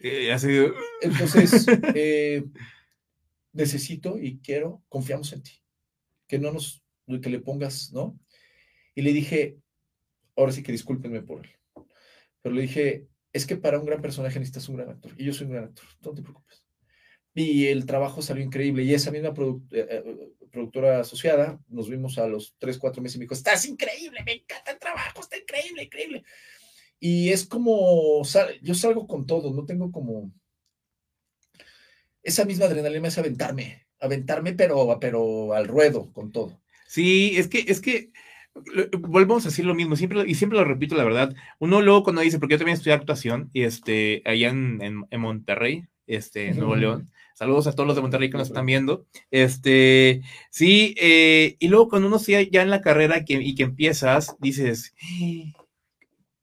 [0.00, 2.44] Eh, así de, Entonces, eh,
[3.52, 5.62] necesito y quiero, confiamos en ti,
[6.26, 6.82] que no nos,
[7.22, 8.18] que le pongas, ¿no?
[8.94, 9.58] Y le dije,
[10.36, 11.52] ahora sí que discúlpenme por él,
[12.42, 15.32] pero le dije, es que para un gran personaje necesitas un gran actor, y yo
[15.32, 16.63] soy un gran actor, no te preocupes.
[17.34, 22.16] Y el trabajo salió increíble, y esa misma produ- eh, eh, productora asociada, nos vimos
[22.18, 25.36] a los tres, cuatro meses y me dijo, estás increíble, me encanta el trabajo, está
[25.36, 26.24] increíble, increíble.
[27.00, 30.30] Y es como, sal- yo salgo con todo, no tengo como
[32.22, 36.60] esa misma adrenalina es aventarme, aventarme, pero, pero al ruedo con todo.
[36.86, 38.10] Sí, es que, es que
[39.00, 41.34] volvemos a decir lo mismo, siempre, lo- y siempre lo repito, la verdad.
[41.58, 45.20] Uno luego cuando dice, porque yo también estudié actuación, y este, allá en, en- en
[45.20, 46.76] Monterrey, este, en Nuevo.
[46.76, 47.10] León.
[47.34, 49.06] Saludos a todos los de Monterrey que nos están viendo.
[49.30, 53.64] Este, sí, eh, y luego cuando uno sigue ya en la carrera que, y que
[53.64, 55.52] empiezas, dices, "Eh,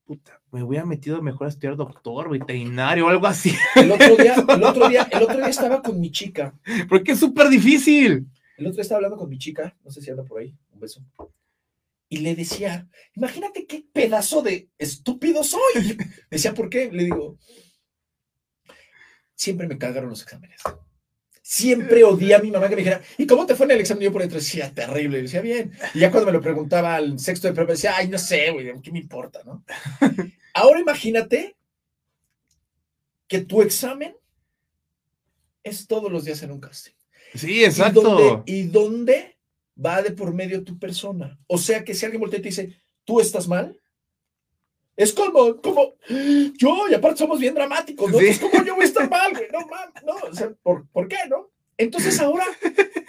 [0.06, 4.36] puta, me hubiera metido mejor a estudiar doctor, veterinario o algo así, El otro día,
[4.36, 6.54] el otro día, el otro día estaba con mi chica.
[6.90, 8.28] porque es súper difícil.
[8.58, 10.80] El otro día estaba hablando con mi chica, no sé si anda por ahí, un
[10.82, 11.02] beso.
[12.10, 15.62] y le decía, imagínate qué pedazo de estúpido soy.
[16.30, 16.92] Decía, ¿por qué?
[16.92, 17.38] Le digo,
[19.42, 20.62] siempre me cagaron los exámenes.
[21.42, 24.04] Siempre odié a mi mamá que me dijera, ¿y cómo te fue en el examen?
[24.04, 25.72] Yo por dentro decía, terrible, y decía, bien.
[25.96, 28.72] Y ya cuando me lo preguntaba al sexto de prepa, decía, ay, no sé, güey,
[28.82, 29.66] ¿qué me importa, no?
[30.54, 31.56] Ahora imagínate
[33.28, 34.16] que tu examen
[35.64, 36.94] es todos los días en un casting.
[37.34, 38.44] Sí, exacto.
[38.46, 39.40] ¿Y dónde,
[39.84, 41.40] va de por medio tu persona?
[41.48, 43.81] O sea que si alguien voltea y te dice, tú estás mal,
[44.96, 45.96] es como, como,
[46.58, 48.20] yo, y aparte somos bien dramáticos, ¿no?
[48.20, 51.08] Es como yo voy a estar mal, güey, no mames, no, o sea, ¿por, ¿por
[51.08, 51.50] qué, no?
[51.78, 52.46] Entonces ahora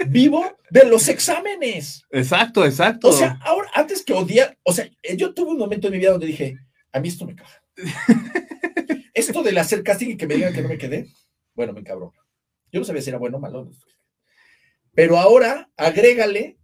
[0.09, 2.05] vivo de los exámenes.
[2.11, 3.09] Exacto, exacto.
[3.09, 6.13] O sea, ahora, antes que odiar, o sea, yo tuve un momento en mi vida
[6.13, 6.57] donde dije,
[6.91, 7.63] a mí esto me caga.
[9.15, 11.09] esto del hacer casting y que me digan que no me quedé,
[11.55, 12.13] bueno, me cabrón.
[12.71, 13.71] Yo no sabía si era bueno o malo.
[14.95, 16.59] Pero ahora agrégale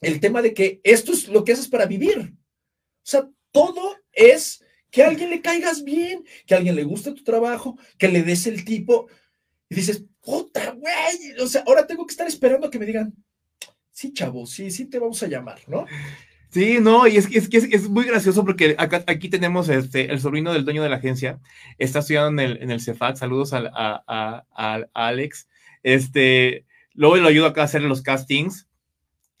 [0.00, 2.18] el tema de que esto es lo que haces para vivir.
[2.18, 7.12] O sea, todo es que a alguien le caigas bien, que a alguien le guste
[7.12, 9.08] tu trabajo, que le des el tipo.
[9.68, 11.40] Y dices, puta, güey.
[11.40, 13.14] O sea, ahora tengo que estar esperando a que me digan,
[13.90, 15.86] sí, chavo, sí, sí te vamos a llamar, ¿no?
[16.50, 20.20] Sí, no, y es que es, es, muy gracioso porque acá, aquí tenemos este, el
[20.20, 21.40] sobrino del dueño de la agencia,
[21.78, 24.44] está estudiando en el, en el CEFAC, saludos a,
[24.92, 25.48] Alex,
[25.82, 28.68] este, luego lo ayudo acá a hacer los castings,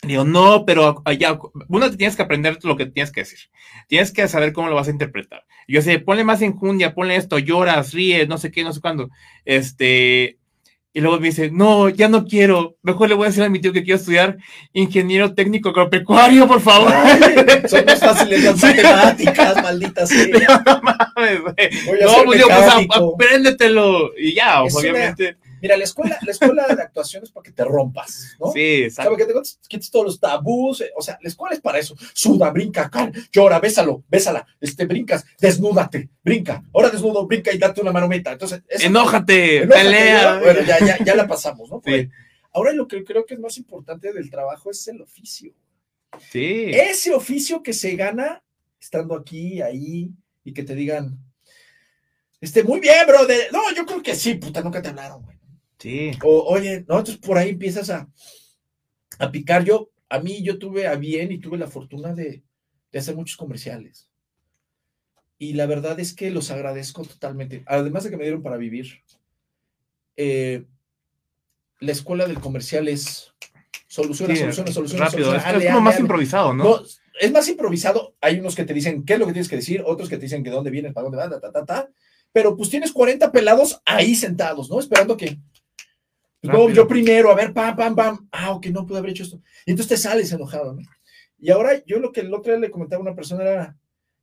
[0.02, 1.38] digo, no, pero allá,
[1.68, 3.38] uno te tienes que aprender lo que tienes que decir,
[3.86, 5.44] tienes que saber cómo lo vas a interpretar.
[5.68, 9.10] Yo sé, ponle más enjundia, ponle esto, lloras, ríes, no sé qué, no sé cuándo,
[9.44, 10.38] este,
[10.94, 12.76] y luego me dice, no, ya no quiero.
[12.82, 14.36] Mejor le voy a decir a mi tío que quiero estudiar
[14.74, 16.92] ingeniero técnico agropecuario, por favor.
[17.66, 20.10] son más fáciles las matemáticas, malditas
[20.66, 21.54] No mames, güey.
[22.02, 24.10] No, pues, pues apréndetelo.
[24.18, 25.38] Y ya, obviamente.
[25.62, 28.50] Mira, la escuela, la escuela de actuación es para que te rompas, ¿no?
[28.50, 29.12] Sí, exacto.
[29.12, 30.80] Para que te quites todos los tabús.
[30.80, 31.94] Eh, o sea, la escuela es para eso.
[32.12, 36.64] Suda, brinca, cal, llora, bésalo, bésala, este, brincas, desnúdate, brinca.
[36.74, 38.32] Ahora desnudo, brinca y date una manometa.
[38.32, 40.40] Entonces, enójate, pelea.
[40.40, 41.80] Bueno, ya, ya, ya la pasamos, ¿no?
[41.84, 42.08] Sí.
[42.52, 45.54] Ahora lo que creo que es más importante del trabajo es el oficio.
[46.32, 46.72] Sí.
[46.72, 48.42] Ese oficio que se gana
[48.80, 50.10] estando aquí, ahí,
[50.42, 51.16] y que te digan,
[52.40, 53.20] este, muy bien, bro.
[53.52, 55.31] No, yo creo que sí, puta, nunca te hablaron, güey.
[55.82, 56.12] Sí.
[56.22, 58.08] O, oye, no, entonces por ahí empiezas a,
[59.18, 59.64] a picar.
[59.64, 62.44] Yo, a mí, yo tuve a bien y tuve la fortuna de,
[62.94, 64.08] hacer muchos comerciales.
[65.38, 67.64] Y la verdad es que los agradezco totalmente.
[67.66, 69.02] Además de que me dieron para vivir.
[70.16, 70.66] Eh,
[71.80, 73.34] la escuela del comercial es
[73.88, 75.06] soluciona, soluciona, soluciona.
[75.06, 76.80] Rápido, es, como más improvisado, ¿no?
[77.20, 78.14] Es más improvisado.
[78.20, 80.26] Hay unos que te dicen qué es lo que tienes que decir, otros que te
[80.26, 81.88] dicen que dónde vienes, para dónde vas, ta, ta, ta,
[82.32, 84.78] Pero pues tienes 40 pelados ahí sentados, ¿no?
[84.78, 85.40] Esperando que
[86.42, 88.28] no, yo primero, a ver, pam, pam, pam.
[88.32, 89.40] Ah, ok, no pude haber hecho esto.
[89.64, 90.82] Y entonces te sales enojado, ¿no?
[91.38, 93.76] Y ahora yo lo que el otro día le comentaba a una persona era,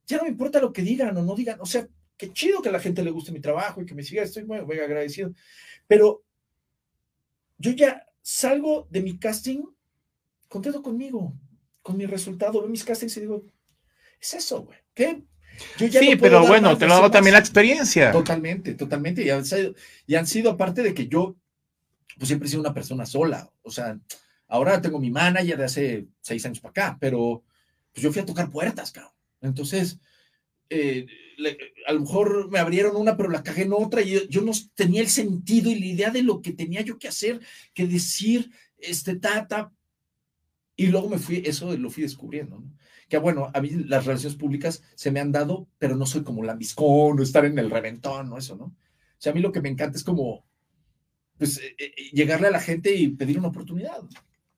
[0.06, 2.68] ya no me importa lo que digan o no digan, o sea, qué chido que
[2.68, 5.32] a la gente le guste mi trabajo y que me siga, estoy muy, muy agradecido.
[5.86, 6.22] Pero
[7.58, 9.62] yo ya salgo de mi casting
[10.48, 11.32] contento conmigo,
[11.80, 13.44] con mi resultado, veo mis castings y digo,
[14.20, 15.22] es eso, güey, ¿qué?
[15.76, 18.12] sí, pero bueno, te lo hago también la experiencia.
[18.12, 19.22] Totalmente, totalmente.
[19.22, 19.74] Y han, sido,
[20.06, 21.36] y han sido aparte de que yo
[22.20, 23.50] pues siempre he sido una persona sola.
[23.62, 23.98] O sea,
[24.46, 27.42] ahora tengo mi manager de hace seis años para acá, pero
[27.94, 29.14] pues yo fui a tocar puertas, cabrón.
[29.40, 29.98] Entonces,
[30.68, 31.06] eh,
[31.86, 35.00] a lo mejor me abrieron una, pero la cagué en otra y yo, no tenía
[35.00, 37.40] el sentido y la idea de lo que tenía yo que hacer,
[37.72, 39.72] que decir, este, tata.
[40.76, 42.70] Y luego me fui, eso lo fui descubriendo, ¿no?
[43.08, 46.42] Que bueno, a mí las relaciones públicas se me han dado, pero no soy como
[46.42, 48.36] lambiscón o estar en el reventón, ¿no?
[48.36, 48.64] Eso, ¿no?
[48.64, 48.74] O
[49.16, 50.44] sea, a mí lo que me encanta es como
[51.40, 54.02] pues, eh, eh, llegarle a la gente y pedir una oportunidad.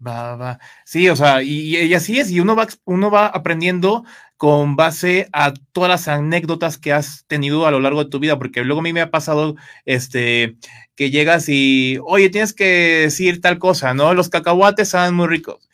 [0.05, 0.59] Va, va.
[0.85, 4.05] Sí, o sea, y, así es, y uno va, uno va aprendiendo
[4.37, 8.37] con base a todas las anécdotas que has tenido a lo largo de tu vida,
[8.37, 10.57] porque luego a mí me ha pasado este
[10.97, 12.64] que llegas y, oye, tienes que
[13.05, 14.12] decir tal cosa, ¿no?
[14.12, 15.68] Los cacahuates saben muy ricos.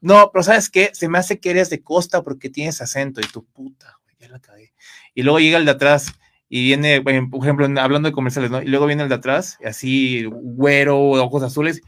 [0.00, 0.90] No, pero ¿sabes qué?
[0.94, 4.28] Se me hace que eres de costa porque tienes acento y tu puta, güey, ya
[4.28, 4.70] la caí.
[5.14, 6.14] Y luego llega el de atrás,
[6.54, 8.62] y viene, por ejemplo, hablando de comerciales, ¿no?
[8.62, 11.80] Y luego viene el de atrás, así, güero, ojos azules.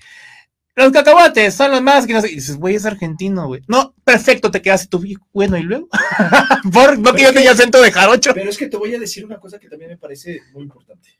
[0.75, 2.33] Los cacahuates son los más que no sé.
[2.33, 3.63] Y dices, güey, es argentino, güey.
[3.69, 5.01] No, perfecto, te quedas tú,
[5.33, 5.87] bueno, y luego.
[6.73, 8.35] Por, no que yo tenía acento de jarocho.
[8.35, 11.11] Pero es que te voy a decir una cosa que también me parece muy importante.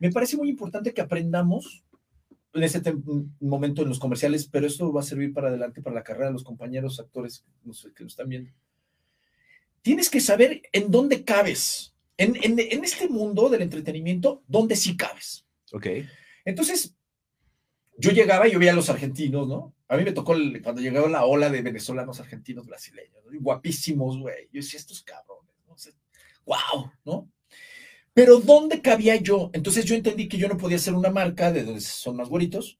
[0.00, 1.84] Me parece muy importante que aprendamos
[2.54, 2.82] en ese
[3.38, 6.32] momento en los comerciales, pero esto va a servir para adelante para la carrera de
[6.32, 8.50] los compañeros actores no sé, que lo están viendo.
[9.80, 15.46] Tienes que saber en dónde cabes en, este mundo del entretenimiento, ¿dónde sí cabes?
[15.72, 15.86] Ok.
[16.44, 16.94] Entonces,
[17.96, 19.74] yo llegaba y yo veía a los argentinos, ¿no?
[19.88, 23.40] A mí me tocó el- cuando llegaba la ola de venezolanos argentinos brasileños, ¿no?
[23.40, 24.48] Guapísimos, güey.
[24.52, 25.74] Yo decía, estos cabrones, ¿no?
[25.74, 25.92] O sea,
[26.44, 27.30] wow, ¿no?
[28.14, 29.50] Pero ¿dónde cabía yo?
[29.52, 32.78] Entonces yo entendí que yo no podía ser una marca de donde son más bonitos,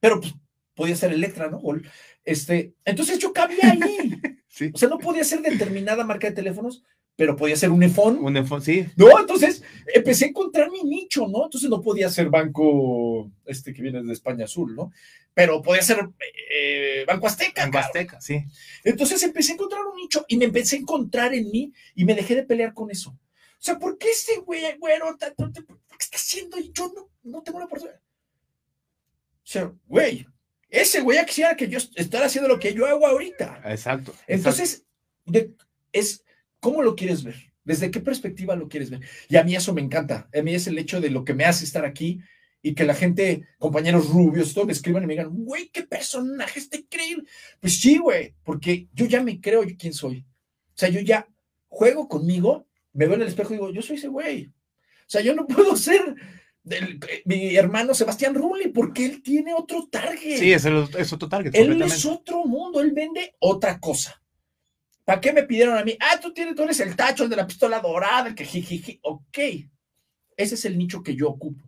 [0.00, 0.34] pero pues
[0.74, 1.58] podía ser Electra, ¿no?
[1.58, 1.76] O-
[2.24, 3.78] Este, entonces yo cabía ahí.
[4.54, 4.70] Sí.
[4.74, 6.84] O sea, no podía ser determinada marca de teléfonos,
[7.16, 8.18] pero podía ser un iPhone.
[8.20, 8.86] Un iPhone, sí.
[8.96, 9.62] No, entonces
[9.94, 11.44] empecé a encontrar mi nicho, ¿no?
[11.44, 14.92] Entonces no podía ser banco, este que viene de España Azul, ¿no?
[15.34, 16.08] Pero podía ser
[16.54, 17.62] eh, Banco Azteca.
[17.62, 17.74] Cabrón.
[17.82, 18.44] Huasteca, sí.
[18.84, 22.14] Entonces empecé a encontrar un nicho y me empecé a encontrar en mí y me
[22.14, 23.10] dejé de pelear con eso.
[23.10, 23.18] O
[23.64, 26.92] sea, ¿por qué este güey, güero, ta- ta- ta- por qué está haciendo y yo
[26.94, 27.98] no, no tengo la oportunidad?
[27.98, 30.26] O sea, güey,
[30.68, 33.62] ese güey ya quisiera que yo est- estar haciendo lo que yo hago ahorita.
[33.66, 34.14] Exacto.
[34.26, 34.84] Entonces,
[35.24, 35.54] de-
[35.92, 36.24] es
[36.62, 39.00] cómo lo quieres ver, desde qué perspectiva lo quieres ver.
[39.28, 40.28] Y a mí eso me encanta.
[40.32, 42.20] A mí es el hecho de lo que me hace estar aquí
[42.62, 46.60] y que la gente, compañeros rubios, todo me escriban y me digan, güey, qué personaje
[46.60, 47.24] está increíble.
[47.60, 50.24] Pues sí, güey, porque yo ya me creo quién soy.
[50.68, 51.26] O sea, yo ya
[51.66, 54.46] juego conmigo, me veo en el espejo y digo, yo soy ese güey.
[54.46, 56.14] O sea, yo no puedo ser
[56.62, 60.38] del- mi hermano Sebastián Rulli porque él tiene otro target.
[60.38, 61.50] Sí, es, el, es otro target.
[61.56, 64.21] Él es otro mundo, él vende otra cosa.
[65.12, 65.94] ¿Para qué me pidieron a mí?
[66.00, 68.98] Ah, tú, tienes, tú eres el tacho, el de la pistola dorada, el que jijiji.
[69.02, 69.38] Ok,
[70.38, 71.62] ese es el nicho que yo ocupo.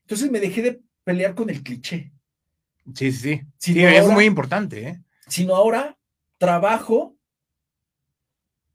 [0.00, 2.10] Entonces me dejé de pelear con el cliché,
[2.94, 3.84] Sí, sí, sí.
[3.84, 5.02] Es muy importante, ¿eh?
[5.26, 5.98] sino ahora
[6.38, 7.14] trabajo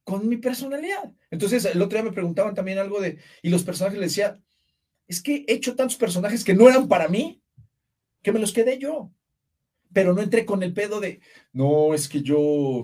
[0.03, 1.11] con mi personalidad.
[1.31, 4.39] Entonces el otro día me preguntaban también algo de, y los personajes les decía,
[5.07, 7.41] es que he hecho tantos personajes que no eran para mí,
[8.21, 9.11] que me los quedé yo.
[9.91, 11.19] Pero no entré con el pedo de,
[11.51, 12.83] no, es que yo,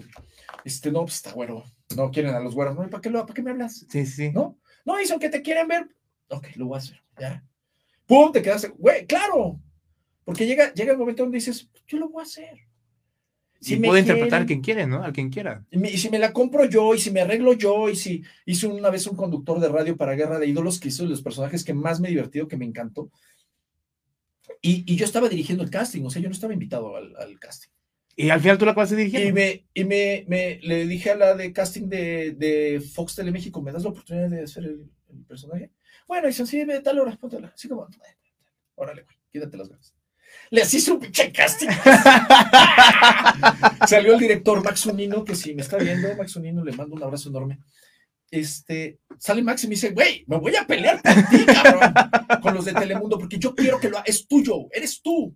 [0.64, 1.64] este, no, pues está güero,
[1.96, 3.86] no quieren a los güeros, no, ¿y ¿para qué, lo, ¿para qué me hablas?
[3.90, 4.32] Sí, sí.
[4.32, 4.58] ¿No?
[4.86, 5.88] No, y son que te quieren ver,
[6.30, 7.44] ok, lo voy a hacer, ya.
[8.06, 8.32] ¡Pum!
[8.32, 9.60] Te quedaste, güey, claro,
[10.26, 12.70] porque llega, llega el momento donde dices, yo lo voy a hacer.
[13.62, 15.04] Sí, me puede interpretar a quien quiere, ¿no?
[15.04, 15.66] A quien quiera.
[15.70, 18.68] y y si me la compro yo, y si me arreglo yo, y si hice
[18.68, 21.66] una vez un conductor de radio para Guerra de Ídolos, que hizo de los personajes
[21.66, 23.12] que más me divertido, que me encantó.
[24.62, 27.38] Y, y yo estaba dirigiendo el casting, o sea, yo no estaba invitado al, al
[27.38, 27.70] casting.
[28.22, 29.34] Y al final tú la acabas de Y dirigir.
[29.34, 33.72] me, y me, me- le dije a la de casting de, de Fox Teleméxico, ¿me
[33.72, 35.72] das la oportunidad de hacer el, el personaje?
[36.06, 37.54] Bueno, y sí, de tal hora, póntela.
[37.56, 37.88] Así como,
[38.76, 39.96] órale, güey, quítate las ganas.
[40.52, 41.70] Le hice un pinche casting.
[43.88, 47.04] Salió el director Max Unino, que si me está viendo, Max Unino, le mando un
[47.04, 47.60] abrazo enorme.
[48.32, 51.94] Este, sale Max y me dice, güey, me voy a pelear por ti, cabrón,
[52.42, 55.36] con los de Telemundo, porque yo quiero que lo ha- es tuyo, eres tú.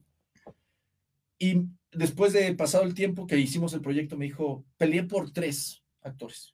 [1.39, 1.63] Y
[1.95, 6.53] después de pasado el tiempo que hicimos el proyecto, me dijo, peleé por tres actores.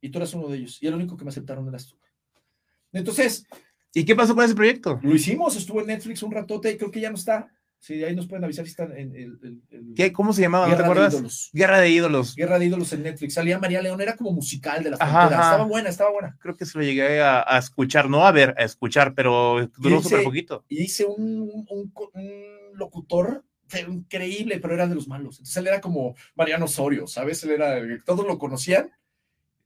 [0.00, 0.78] Y tú eras uno de ellos.
[0.82, 1.96] Y el único que me aceptaron eras tú.
[2.92, 3.46] Entonces,
[3.92, 5.00] ¿Y qué pasó con ese proyecto?
[5.02, 7.48] lo hicimos, estuvo en Netflix un ratote y creo que ya no está.
[7.80, 10.66] Sí, ahí nos pueden avisar si está en el, el- ¿Qué, ¿Cómo se llamaba?
[10.66, 11.14] ¿No te Guerra de acuerdas?
[11.14, 11.50] Ídolos.
[11.52, 12.34] Guerra de ídolos.
[12.36, 13.34] Guerra de Ídolos en Netflix.
[13.34, 15.40] Salía María León, era como musical de la Ajá, frontera.
[15.40, 15.50] ajá.
[15.52, 16.36] Estaba buena, estaba buena.
[16.40, 20.02] Creo que se lo llegué a, a escuchar, no a ver, a escuchar, pero duró
[20.02, 20.64] súper poquito.
[20.68, 25.36] Y hice un, un un locutor pero increíble, pero era de los malos.
[25.36, 27.42] Entonces él era como Mariano Osorio, ¿sabes?
[27.44, 28.90] Él era, todos lo conocían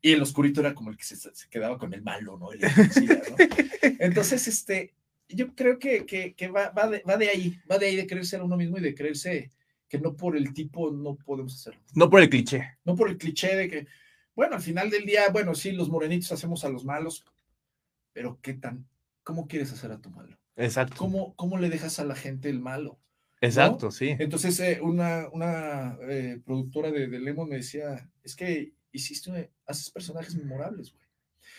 [0.01, 2.53] y el oscurito era como el que se, se quedaba con el malo, ¿no?
[2.53, 2.61] El.
[4.01, 4.93] Entonces, este,
[5.29, 8.07] yo creo que, que, que va, va, de, va de ahí, va de ahí de
[8.07, 9.51] creerse a uno mismo y de creerse
[9.89, 11.81] que no por el tipo no podemos hacerlo.
[11.95, 12.77] No por el cliché.
[12.85, 13.87] No por el cliché de que,
[14.35, 17.25] bueno, al final del día, bueno, sí, los morenitos hacemos a los malos,
[18.13, 18.87] pero ¿qué tan,
[19.23, 20.37] cómo quieres hacer a tu malo?
[20.57, 20.97] Exacto.
[20.99, 22.99] ¿Cómo, cómo le dejas a la gente el malo?
[23.45, 24.17] Exacto, sí.
[24.19, 29.91] Entonces, eh, una, una eh, productora de, de Lemon me decía, es que hiciste, haces
[29.91, 31.05] personajes memorables, güey.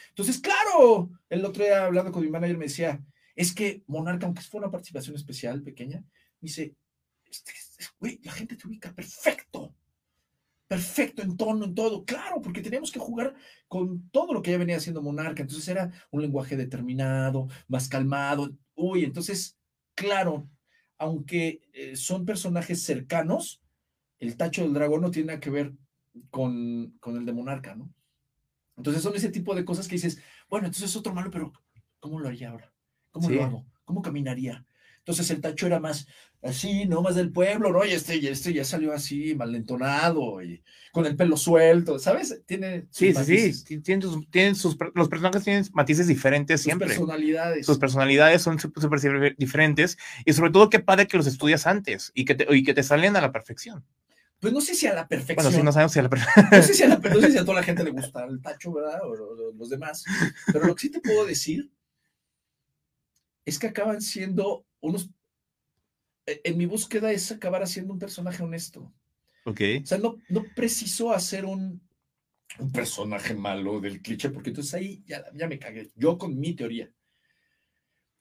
[0.10, 3.04] Entonces, claro, el otro día hablando con mi manager me decía,
[3.36, 6.76] es que Monarca, aunque fue una participación especial, pequeña, me dice,
[8.00, 9.76] güey, la gente te ubica perfecto,
[10.68, 13.36] perfecto en tono, en todo, claro, porque teníamos que jugar
[13.68, 18.56] con todo lo que ya venía haciendo Monarca, entonces era un lenguaje determinado, más calmado,
[18.74, 19.58] uy, entonces,
[19.96, 20.50] claro,
[20.98, 23.62] aunque eh, son personajes cercanos,
[24.20, 25.74] el tacho del dragón no tiene nada que ver
[26.30, 27.94] con, con el de Monarca, ¿no?
[28.78, 31.54] Entonces son ese tipo de cosas que dices, bueno, entonces es otro malo, pero
[32.00, 32.74] ¿cómo lo haría ahora?
[33.12, 33.36] ¿Cómo Sí.
[33.36, 33.66] lo hago?
[33.86, 34.66] ¿Cómo caminaría?
[35.08, 36.08] Entonces el tacho era más
[36.42, 37.04] así, ¿no?
[37.04, 37.86] Más del pueblo, ¿no?
[37.86, 42.42] Y este, y este ya salió así, malentonado, y con el pelo suelto, ¿sabes?
[42.48, 43.80] Tiene sus Sí, sí, sí.
[43.82, 46.88] Tienen sus, tienen sus, los personajes tienen matices diferentes sus siempre.
[46.88, 47.68] personalidades.
[47.68, 52.26] Sus personalidades son súper diferentes y sobre todo qué padre que los estudias antes y
[52.26, 53.86] que te, y que te salen a la perfección.
[54.40, 55.36] Pues no sé si a la perfección.
[55.36, 56.46] Bueno, sí, no sabemos si a la perfección.
[56.52, 58.42] No sé, si a la- no sé si a toda la gente le gusta el
[58.42, 59.02] tacho, ¿verdad?
[59.04, 60.04] O, lo- los demás.
[60.52, 61.70] Pero lo que sí te puedo decir
[63.46, 65.10] es que acaban siendo unos
[66.26, 68.94] e, en mi búsqueda es acabar haciendo un personaje honesto.
[69.46, 69.62] Ok.
[69.84, 71.82] O sea, no, no preciso hacer un,
[72.60, 75.92] un personaje malo del cliché, porque entonces ahí ya, ya me cagué.
[75.96, 76.92] Yo con mi teoría.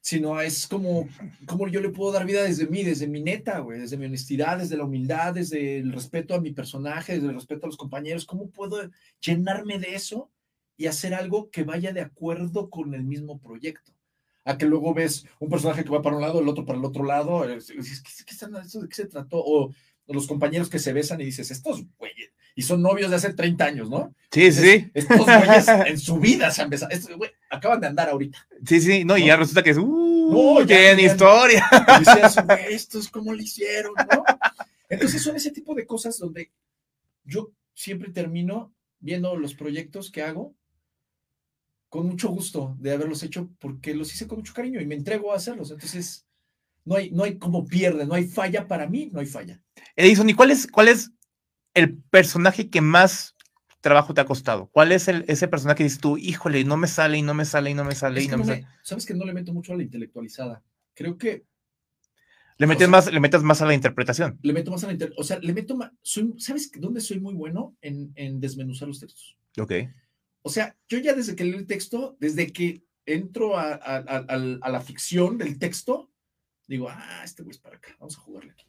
[0.01, 1.09] Sino es como,
[1.47, 4.59] como yo le puedo dar vida desde mí, desde mi neta, güey, desde mi honestidad,
[4.59, 8.27] desde la humildad, desde el respeto a mi personaje, desde el respeto a los compañeros.
[8.27, 8.91] ¿Cómo puedo
[9.21, 10.31] llenarme de eso
[10.77, 13.94] y hacer algo que vaya de acuerdo con el mismo proyecto?
[14.45, 16.85] A que luego ves un personaje que va para un lado, el otro para el
[16.85, 17.49] otro lado.
[17.49, 18.47] es- es- ¿Qué, qué,
[18.81, 19.39] ¿De qué se trató?
[19.45, 19.75] O
[20.07, 23.65] los compañeros que se besan y dices, estos güeyes, y son novios de hace 30
[23.65, 24.15] años, ¿no?
[24.31, 24.91] Sí, sí, sí.
[24.93, 26.93] Estos güeyes en su vida se han besado.
[26.93, 28.47] Estos, güey, acaban de andar ahorita.
[28.67, 29.27] Sí, sí, no, y No.
[29.29, 31.13] ya resulta que es, uh, No, ya, tienen ya.
[31.13, 31.67] historia.
[31.73, 34.25] Y decías, güey, estos cómo lo hicieron, ¿no?
[34.91, 36.53] Entonces son ese tipo de cosas donde
[37.25, 40.55] yo siempre termino viendo los proyectos que hago
[41.95, 45.33] con mucho gusto de haberlos hecho porque los hice con mucho cariño y me entrego
[45.33, 45.71] a hacerlos.
[45.71, 46.27] Entonces,
[46.85, 49.63] no hay, no hay como pierde, no hay falla para mí, no hay falla.
[49.95, 51.13] Edison, ¿y cuál es, cuál es
[51.73, 53.37] el personaje que más
[53.81, 54.67] trabajo te ha costado?
[54.73, 57.45] ¿Cuál es el, ese personaje que dices tú, híjole, no me sale y no me
[57.45, 58.67] sale y no me sale Es y no me sale?
[58.83, 60.63] Sabes que no le meto mucho a la intelectualidad.
[60.95, 61.45] Creo que
[62.59, 64.41] Le metes, sea- más, le metes más a la interpretación.
[64.43, 67.21] le meto más a la inter- o sea, le meto más, soy, ¿sabes dónde soy
[67.21, 67.77] muy bueno?
[67.81, 69.37] En, en desmenuzar los textos.
[69.61, 69.73] Ok.
[70.47, 75.39] O sea, yo ya desde que leo el texto, desde que entro a, la ficción
[75.39, 76.11] del texto,
[76.69, 78.67] digo, ah, este güey es para acá, vamos a jugarle aquí.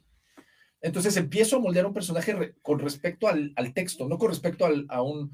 [0.80, 5.32] Entonces empiezo a moldear un personaje con respecto al, texto, no con respecto a un...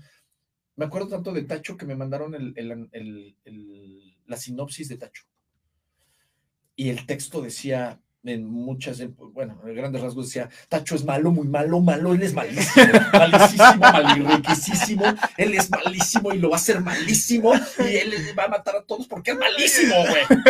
[0.74, 2.34] Me acuerdo tanto de Tacho que me mandaron
[4.26, 5.22] la sinopsis de Tacho.
[6.74, 11.32] Y el texto decía, en muchas, en- bueno, en grandes rasgos decía, Tacho es malo,
[11.32, 15.04] muy malo, malo, él es malísimo, malísimo, malirriquísimo,
[15.36, 18.82] él es malísimo y lo va a hacer malísimo y él va a matar a
[18.84, 20.42] todos porque es malísimo, güey.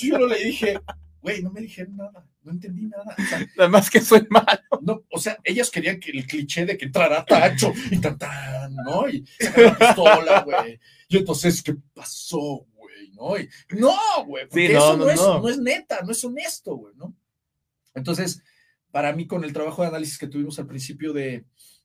[0.00, 0.78] Yo le dije,
[1.20, 3.14] güey, no me dijeron nada, no entendí nada.
[3.18, 4.46] O sea, Nada más que soy malo.
[4.82, 8.74] no, o sea, ellos querían que el cliché de que entrara Tacho y tan, tan,
[8.76, 9.08] ¿no?
[9.08, 10.80] Y sacar la pistola, güey.
[11.08, 12.66] Y entonces, ¿qué pasó?
[13.20, 13.38] ¿No?
[13.38, 13.48] Y,
[13.78, 13.90] no,
[14.26, 15.40] güey, porque Sí, no, eso no, no, es, no.
[15.42, 17.14] no es neta, no es honesto, güey, ¿no?
[17.94, 18.42] Entonces,
[18.90, 21.44] para mí, con el trabajo de análisis que tuvimos al principio de,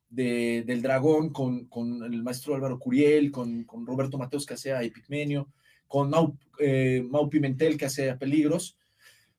[0.09, 4.71] de- del dragón, con, con el maestro Álvaro Curiel, con, con Roberto Mateos, que hace
[4.71, 5.51] a Epigmenio,
[5.88, 8.77] con Mau, eh, Mau Pimentel, que hace a Peligros,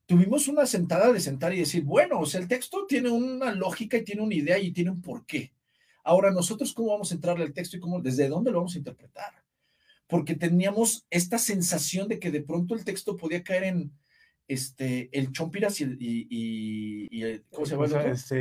[0.05, 3.97] tuvimos una sentada de sentar y decir, bueno, o sea, el texto tiene una lógica
[3.97, 5.51] y tiene una idea y tiene un porqué.
[6.03, 8.77] Ahora, nosotros, ¿cómo vamos a entrarle al texto y cómo, desde dónde lo vamos a
[8.77, 9.33] interpretar?
[10.07, 13.91] Porque teníamos esta sensación de que de pronto el texto podía caer en
[14.47, 17.85] este, el Chompiras y, el- y, y- y el- ¿cómo se llama?
[18.01, 18.11] el?
[18.11, 18.37] Este,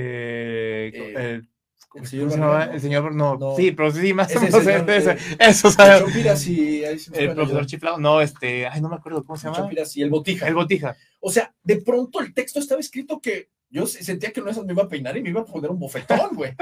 [0.89, 0.91] Eh,
[1.35, 1.49] el,
[1.97, 2.73] el señor ¿cómo se.
[2.75, 3.57] El señor, no, No.
[3.57, 6.01] sí, pero sí, más o menos eh, eso, El ¿sabes?
[6.03, 7.67] Chompiras y ahí se El profesor ayudar.
[7.67, 9.59] chiflado, no, este, ay, no me acuerdo cómo se llama.
[9.59, 10.47] Chompiras y el Botija.
[10.47, 10.97] El botija.
[11.21, 14.64] O sea, de pronto el texto estaba escrito que yo se- sentía que no eso
[14.64, 16.53] me iba a peinar y me iba a poner un bofetón, güey.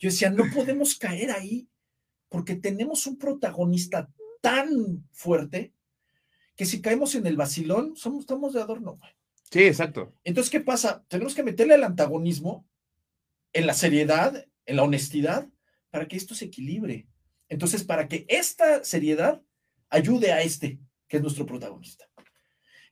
[0.00, 1.68] Yo decía, no podemos caer ahí
[2.28, 4.08] porque tenemos un protagonista
[4.42, 5.72] tan fuerte
[6.54, 9.10] que si caemos en el vacilón, somos, estamos de adorno, güey.
[9.50, 10.14] Sí, exacto.
[10.24, 11.04] Entonces, ¿qué pasa?
[11.08, 12.66] Tenemos que meterle al antagonismo
[13.54, 15.48] en la seriedad, en la honestidad,
[15.90, 17.06] para que esto se equilibre.
[17.48, 19.42] Entonces, para que esta seriedad
[19.88, 20.78] ayude a este,
[21.08, 22.06] que es nuestro protagonista.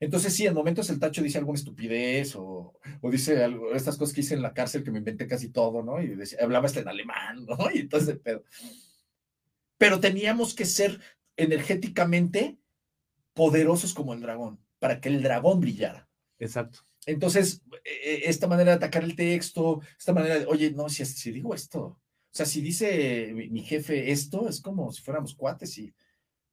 [0.01, 4.15] Entonces, sí, en momentos el tacho dice alguna estupidez o, o dice algo, estas cosas
[4.15, 6.01] que hice en la cárcel que me inventé casi todo, ¿no?
[6.03, 7.57] Y decía- hablaba hasta en alemán, ¿no?
[7.75, 8.43] Y entonces, pero,
[9.79, 11.01] pero teníamos que ser
[11.43, 12.59] energéticamente
[13.35, 16.09] poderosos como el dragón, para que el dragón brillara.
[16.39, 16.81] Exacto.
[17.07, 21.33] Entonces, eh, esta manera de atacar el texto, esta manera de, oye, no, si, si
[21.33, 22.01] digo esto, o
[22.33, 25.93] sea, si dice mi, mi jefe esto, es como si fuéramos cuates y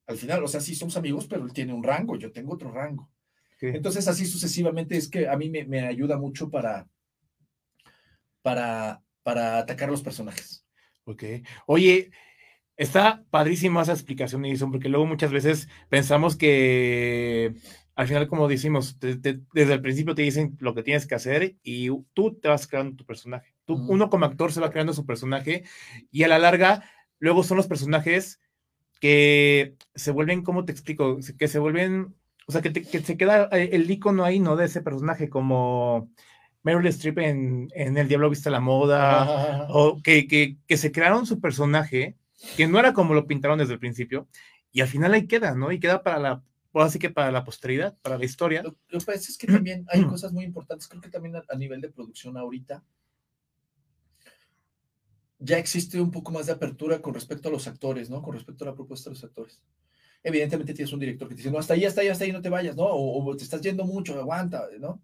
[0.08, 2.72] al final, o sea, sí somos amigos, pero él tiene un rango, yo tengo otro
[2.72, 3.12] rango.
[3.60, 3.68] Sí.
[3.68, 6.88] Entonces, así sucesivamente es que a mí me, me ayuda mucho para,
[8.42, 10.66] para, para atacar a los personajes.
[11.04, 11.24] Ok.
[11.66, 12.12] Oye,
[12.78, 17.56] está padrísima esa explicación, Edison, porque luego muchas veces pensamos que
[17.96, 21.16] al final, como decimos, te- te- desde el principio te dicen lo que tienes que
[21.16, 23.56] hacer y tú te vas creando tu personaje.
[23.66, 23.94] Tú, Ujú.
[23.94, 25.64] Uno como actor se va creando su personaje
[26.12, 26.84] y a la larga,
[27.20, 28.40] luego son los personajes
[29.00, 31.18] que se vuelven, ¿cómo te explico?
[31.38, 32.14] Que se vuelven,
[32.48, 34.56] o sea, que, te- que se queda eh, el icono ahí, ¿no?
[34.56, 36.12] De ese personaje, como
[36.62, 41.26] Meryl Streep en, en El Diablo Viste la Moda o que, que, que se crearon
[41.26, 42.16] su personaje,
[42.56, 44.28] que no era como lo pintaron desde el principio,
[44.72, 45.72] y al final ahí queda, ¿no?
[45.72, 48.64] Y queda para la, así que para la posteridad, para la historia.
[48.64, 51.44] Lo, lo que pasa es que también hay cosas muy importantes, creo que también a,
[51.48, 52.84] a nivel de producción ahorita
[55.40, 58.22] ya existe un poco más de apertura con respecto a los actores, ¿no?
[58.22, 59.62] Con respecto a la propuesta de los actores.
[60.24, 62.42] Evidentemente tienes un director que te dice, no, hasta ahí, hasta ahí, hasta ahí, no
[62.42, 62.86] te vayas, ¿no?
[62.86, 65.02] O, o te estás yendo mucho, aguanta, ¿no?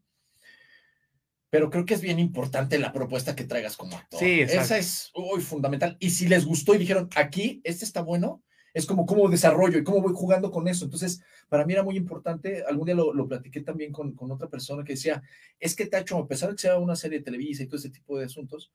[1.54, 4.20] Pero creo que es bien importante la propuesta que traigas como actor.
[4.20, 4.64] Sí, exacto.
[4.64, 5.12] Esa es
[5.46, 5.98] fundamental.
[6.00, 8.42] Y si les gustó y dijeron, aquí, este está bueno,
[8.74, 10.84] es como cómo desarrollo y cómo voy jugando con eso.
[10.86, 14.50] Entonces, para mí era muy importante, algún día lo, lo platiqué también con, con, otra
[14.50, 15.22] persona que decía,
[15.60, 17.92] es que Tacho, a pesar de que sea una serie de Televisa y todo ese
[17.92, 18.74] tipo de asuntos,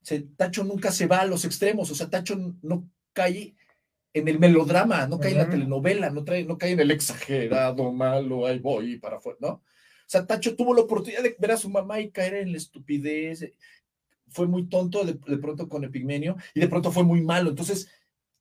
[0.00, 3.56] se, Tacho nunca se va a los extremos, o sea, Tacho no cae
[4.14, 5.40] en el melodrama, no cae uh -huh.
[5.40, 9.38] en la telenovela, no, trae, no cae en el exagerado, malo, ahí voy para afuera,
[9.40, 9.64] ¿no?
[10.08, 12.56] O sea, Tacho tuvo la oportunidad de ver a su mamá y caer en la
[12.56, 13.52] estupidez.
[14.30, 17.50] Fue muy tonto de, de, pronto con Epigmenio y de pronto fue muy malo.
[17.50, 17.90] Entonces,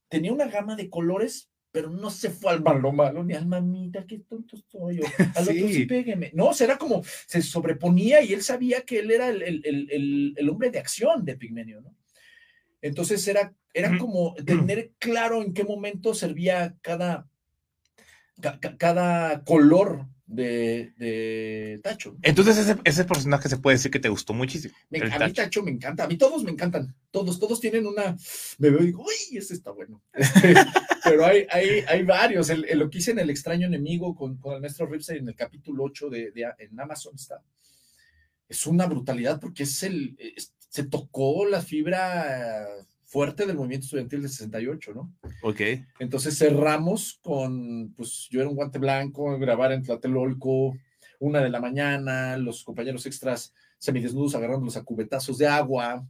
[0.08, 4.06] tenía una gama de colores, pero no se fue al malo malo, ni al mamita,
[4.08, 5.02] qué tonto estoy.
[5.02, 5.04] O,
[5.36, 5.58] al sí.
[5.58, 6.32] otro sí pégueme.
[6.34, 9.62] No, o sea, era como, se sobreponía y él sabía que él era el, el,
[9.66, 11.94] el, el hombre de acción de Epigmenio, ¿no?
[12.82, 17.28] Entonces era, era como tener claro en qué momento servía cada,
[18.40, 22.18] ca, cada color de, de, Tacho.
[22.22, 24.76] Entonces ese, ese, personaje se puede decir que te gustó muchísimo.
[24.90, 28.16] Me, a mí Tacho me encanta, a mí todos me encantan, todos, todos tienen una,
[28.58, 30.04] me veo y digo, uy, ese está bueno.
[31.04, 34.38] Pero hay, hay, hay varios, el, el, lo que hice en El extraño enemigo con,
[34.38, 37.42] con el maestro Ripsey en el capítulo 8 de, de, en Amazon está.
[38.50, 42.68] Es una brutalidad porque es el, es, se tocó la fibra
[43.08, 45.14] fuerte del movimiento estudiantil del 68, ¿no?
[45.42, 45.62] Ok.
[46.00, 50.78] Entonces cerramos con, pues yo era un guante blanco, grabar en Tlatelolco,
[51.20, 56.06] una de la mañana, los compañeros extras semidesnudos agarrándolos a cubetazos de agua.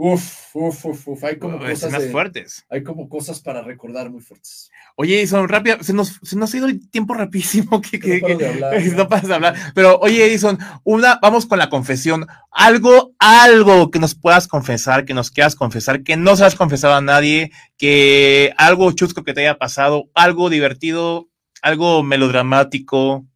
[0.00, 1.24] Uf, uf, uf, uf.
[1.24, 2.64] Hay como cosas más de, fuertes.
[2.70, 4.70] Hay como cosas para recordar muy fuertes.
[4.94, 8.38] Oye, Edison, rápido, se nos, se nos ha ido el tiempo rapidísimo que, que, no,
[8.38, 9.56] que, hablar, no de hablar.
[9.74, 12.28] Pero, oye, Edison, una, vamos con la confesión.
[12.52, 16.94] Algo, algo que nos puedas confesar, que nos quieras confesar, que no se has confesado
[16.94, 21.28] a nadie, que algo chusco que te haya pasado, algo divertido,
[21.60, 23.26] algo melodramático,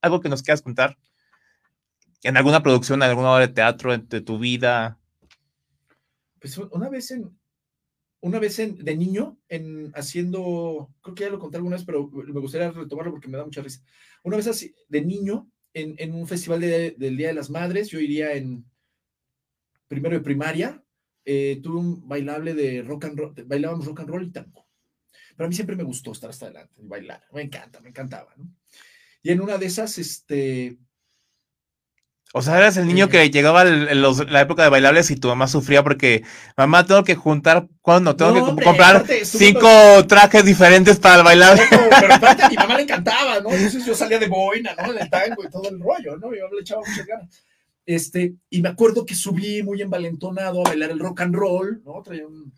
[0.00, 0.98] algo que nos quieras contar.
[2.24, 4.98] En alguna producción, en alguna obra de teatro de tu vida.
[6.42, 7.38] Pues una vez en,
[8.20, 12.10] una vez en, de niño, en haciendo, creo que ya lo conté alguna vez, pero
[12.10, 13.80] me gustaría retomarlo porque me da mucha risa.
[14.24, 17.90] Una vez así, de niño, en, en un festival de, del Día de las Madres,
[17.90, 18.64] yo iría en
[19.86, 20.84] primero de primaria,
[21.24, 24.66] eh, tuve un bailable de rock and roll, bailábamos rock and roll y tango.
[25.36, 28.52] Pero a mí siempre me gustó estar hasta adelante bailar, me encanta, me encantaba, ¿no?
[29.22, 30.76] Y en una de esas, este,
[32.34, 35.28] o sea, eras el niño que llegaba en los, la época de bailables y tu
[35.28, 36.22] mamá sufría porque,
[36.56, 39.68] mamá, tengo que juntar, cuando tengo no, que comprar aparte, cinco
[40.08, 41.62] trajes diferentes para el bailable.
[41.70, 43.50] No, pero aparte a mi mamá le encantaba, ¿no?
[43.50, 44.94] Entonces yo salía de boina, ¿no?
[44.94, 46.34] Del tango y todo el rollo, ¿no?
[46.34, 47.44] Yo le echaba muchas ganas.
[47.84, 52.00] Este, y me acuerdo que subí muy envalentonado a bailar el rock and roll, ¿no?
[52.02, 52.52] Traía un,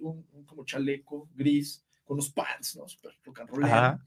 [0.00, 2.88] un, un como chaleco gris con unos pants, ¿no?
[2.88, 3.98] Super rock and roll.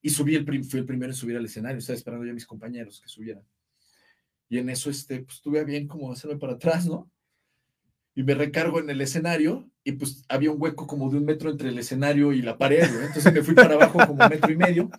[0.00, 2.46] Y subí, el, fui el primero en subir al escenario, estaba esperando ya a mis
[2.46, 3.42] compañeros que subieran.
[4.48, 7.10] Y en eso, este, pues tuve bien como hacerme para atrás, ¿no?
[8.14, 11.50] Y me recargo en el escenario y pues había un hueco como de un metro
[11.50, 13.00] entre el escenario y la pared, ¿no?
[13.06, 14.90] Entonces me fui para abajo como un metro y medio,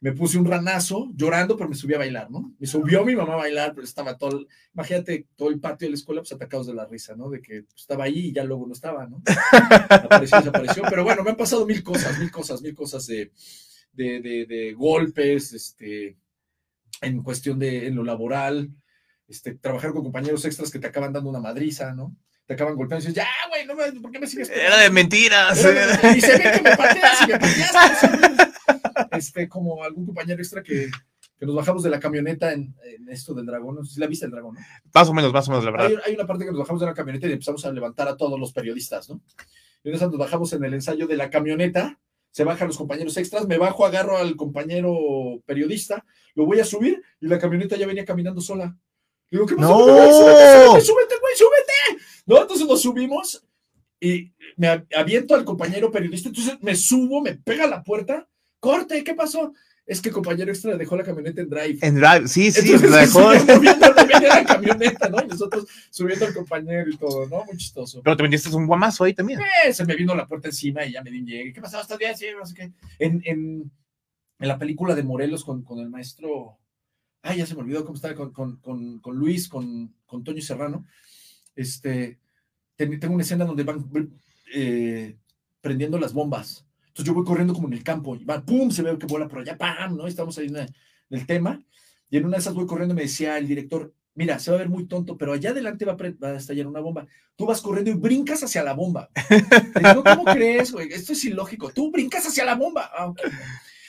[0.00, 2.52] me puse un ranazo llorando, pero me subí a bailar, ¿no?
[2.58, 5.96] Me subió mi mamá a bailar, pero estaba todo, imagínate, todo el patio de la
[5.96, 7.30] escuela pues atacados de la risa, ¿no?
[7.30, 9.22] De que pues, estaba ahí y ya luego no estaba, ¿no?
[9.88, 13.30] Apareció, desapareció, pero bueno, me han pasado mil cosas, mil cosas, mil cosas de,
[13.92, 16.16] de, de golpes, este,
[17.00, 18.70] en cuestión de en lo laboral,
[19.28, 22.16] este, trabajar con compañeros extras que te acaban dando una madriza, ¿no?
[22.46, 24.48] Te acaban golpeando y dices, ya, güey, no, ¿por qué me sigues?
[24.50, 25.64] Era de mentiras.
[25.64, 28.08] Era de, y se ve que me pateas y me pateaste.
[29.12, 30.90] Este, como algún compañero extra que,
[31.38, 34.06] que nos bajamos de la camioneta en, en, esto del dragón, no sé si la
[34.06, 34.60] viste el dragón, ¿no?
[34.92, 35.86] Más o menos, más o menos, la verdad.
[35.86, 38.16] Hay, hay, una parte que nos bajamos de la camioneta y empezamos a levantar a
[38.16, 39.20] todos los periodistas, ¿no?
[39.84, 41.98] Y entonces nos bajamos en el ensayo de la camioneta,
[42.36, 47.02] se bajan los compañeros extras, me bajo, agarro al compañero periodista, lo voy a subir
[47.18, 48.76] y la camioneta ya venía caminando sola.
[49.30, 49.70] Digo, ¿qué pasó?
[49.70, 49.86] No.
[49.86, 52.04] Súbete, súbete, güey, súbete.
[52.26, 53.42] No, entonces nos subimos
[53.98, 58.28] y me aviento al compañero periodista, entonces me subo, me pega a la puerta,
[58.60, 59.54] corte, ¿qué pasó?
[59.86, 61.78] Es que el compañero extra dejó la camioneta en drive.
[61.80, 63.20] En drive, sí, sí, entonces, la dejó.
[63.54, 65.22] Moviendo, la camioneta, ¿no?
[65.22, 67.44] Y nosotros subiendo al compañero y todo, ¿no?
[67.44, 68.02] Muy chistoso.
[68.02, 69.40] Pero te vendiste un guamazo ahí también.
[69.64, 71.52] Eh, se me vino la puerta encima y ya me di llegue.
[71.52, 71.80] ¿Qué pasó?
[71.80, 72.16] ¿Estás bien?
[72.16, 72.72] Sí, no sé qué.
[72.98, 73.70] En, en,
[74.40, 76.58] en la película de Morelos con, con el maestro
[77.26, 80.40] ay, ya se me olvidó cómo estaba con, con, con, con Luis, con, con Toño
[80.40, 80.86] Serrano,
[81.54, 82.18] este,
[82.76, 83.88] tengo una escena donde van
[84.54, 85.16] eh,
[85.60, 86.65] prendiendo las bombas.
[86.96, 89.28] Entonces yo voy corriendo como en el campo y va, pum, se ve que vuela
[89.28, 90.06] por allá, pam, ¿no?
[90.06, 90.68] Estamos ahí en, en
[91.10, 91.62] el tema.
[92.08, 94.56] Y en una de esas voy corriendo y me decía el director, mira, se va
[94.56, 97.06] a ver muy tonto, pero allá adelante va a, va a, estallar una bomba.
[97.36, 99.10] Tú vas corriendo y brincas hacia la bomba.
[99.78, 100.88] Digo, ¿Cómo crees, güey?
[100.90, 101.70] Esto es ilógico.
[101.70, 102.90] Tú brincas hacia la bomba.
[102.96, 103.30] Ah, okay.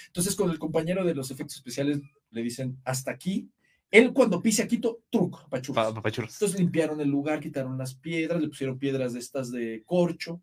[0.08, 2.01] Entonces, con el compañero de los efectos especiales
[2.32, 3.47] le dicen hasta aquí
[3.89, 5.86] Él cuando pise aquí, to- truco, apachurros.
[5.86, 6.34] Pa- papachurros.
[6.34, 10.41] Entonces limpiaron el lugar, quitaron las piedras, le pusieron piedras de estas de corcho.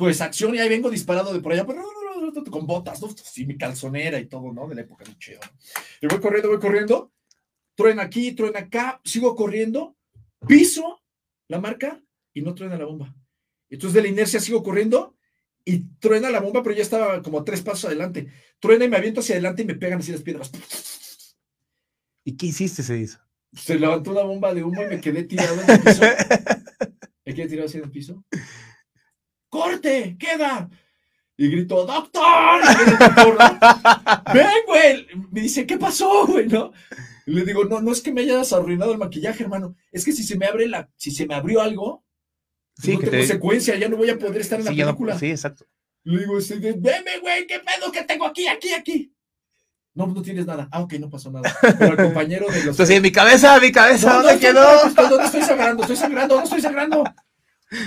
[0.00, 1.82] Pues acción, y ahí vengo disparado de por allá, pero
[2.50, 3.08] con botas, ¿no?
[3.22, 4.66] Sí, mi calzonera y todo, ¿no?
[4.66, 5.40] De la época, muy chido.
[6.00, 7.12] Y voy corriendo, voy corriendo,
[7.74, 9.98] truena aquí, truena acá, sigo corriendo,
[10.48, 11.02] piso
[11.48, 13.14] la marca y no truena la bomba.
[13.68, 15.18] Entonces de la inercia sigo corriendo
[15.66, 18.32] y truena la bomba, pero ya estaba como tres pasos adelante.
[18.58, 20.50] Truena y me aviento hacia adelante y me pegan así las piedras.
[22.24, 23.18] ¿Y qué hiciste, se dice?
[23.52, 26.02] Se levantó una bomba de humo y me quedé tirado en el piso.
[27.26, 28.24] Me quedé tirado así en el piso.
[29.50, 30.16] ¡Corte!
[30.18, 30.70] ¡Queda!
[31.36, 32.60] Y grito, ¡Doctor!
[32.62, 33.36] ¿no?
[34.34, 35.06] ¡Ven, güey!
[35.30, 36.46] Me dice, ¿qué pasó, güey?
[36.48, 36.72] ¿No?
[37.26, 39.74] Y le digo, no, no es que me hayas arruinado el maquillaje, hermano.
[39.92, 42.04] Es que si se me abre la, si se me abrió algo,
[42.76, 44.76] Sí, no que tengo te- secuencia, ya no voy a poder estar en la no-
[44.86, 45.18] película.
[45.18, 45.66] sí, exacto.
[46.04, 46.34] Le digo,
[46.78, 49.12] veme, güey, ¿qué pedo que tengo aquí, aquí, aquí?
[49.92, 50.66] No, no tienes nada.
[50.72, 51.52] Ah, ok, no pasó nada.
[51.78, 52.66] Pero el compañero de los...
[52.68, 54.86] Entonces, mi cabeza, mi cabeza, No, no, ¿dónde estoy- quedó?
[54.86, 55.82] estoy- ¿Dónde estoy sangrando?
[55.82, 57.04] Estoy sangrando, no estoy sangrando.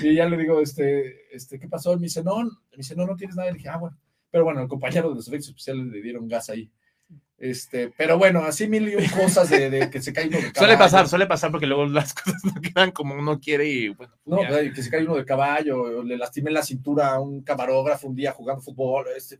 [0.03, 1.95] Y ya le digo, este, este, ¿qué pasó?
[1.95, 3.49] Me dice, no, me dice, no, no tienes nada.
[3.49, 3.97] Y le dije, ah, bueno.
[4.31, 6.71] Pero bueno, el compañero de los efectos especiales le dieron gas ahí.
[7.37, 10.59] Este, pero bueno, así mil y cosas de, de que se cae uno de caballo.
[10.59, 14.13] Suele pasar, suele pasar porque luego las cosas no quedan como uno quiere y bueno.
[14.25, 14.49] No, ya.
[14.49, 18.15] pues, que se cae uno de caballo, le lastimé la cintura a un camarógrafo un
[18.15, 19.39] día jugando fútbol, este,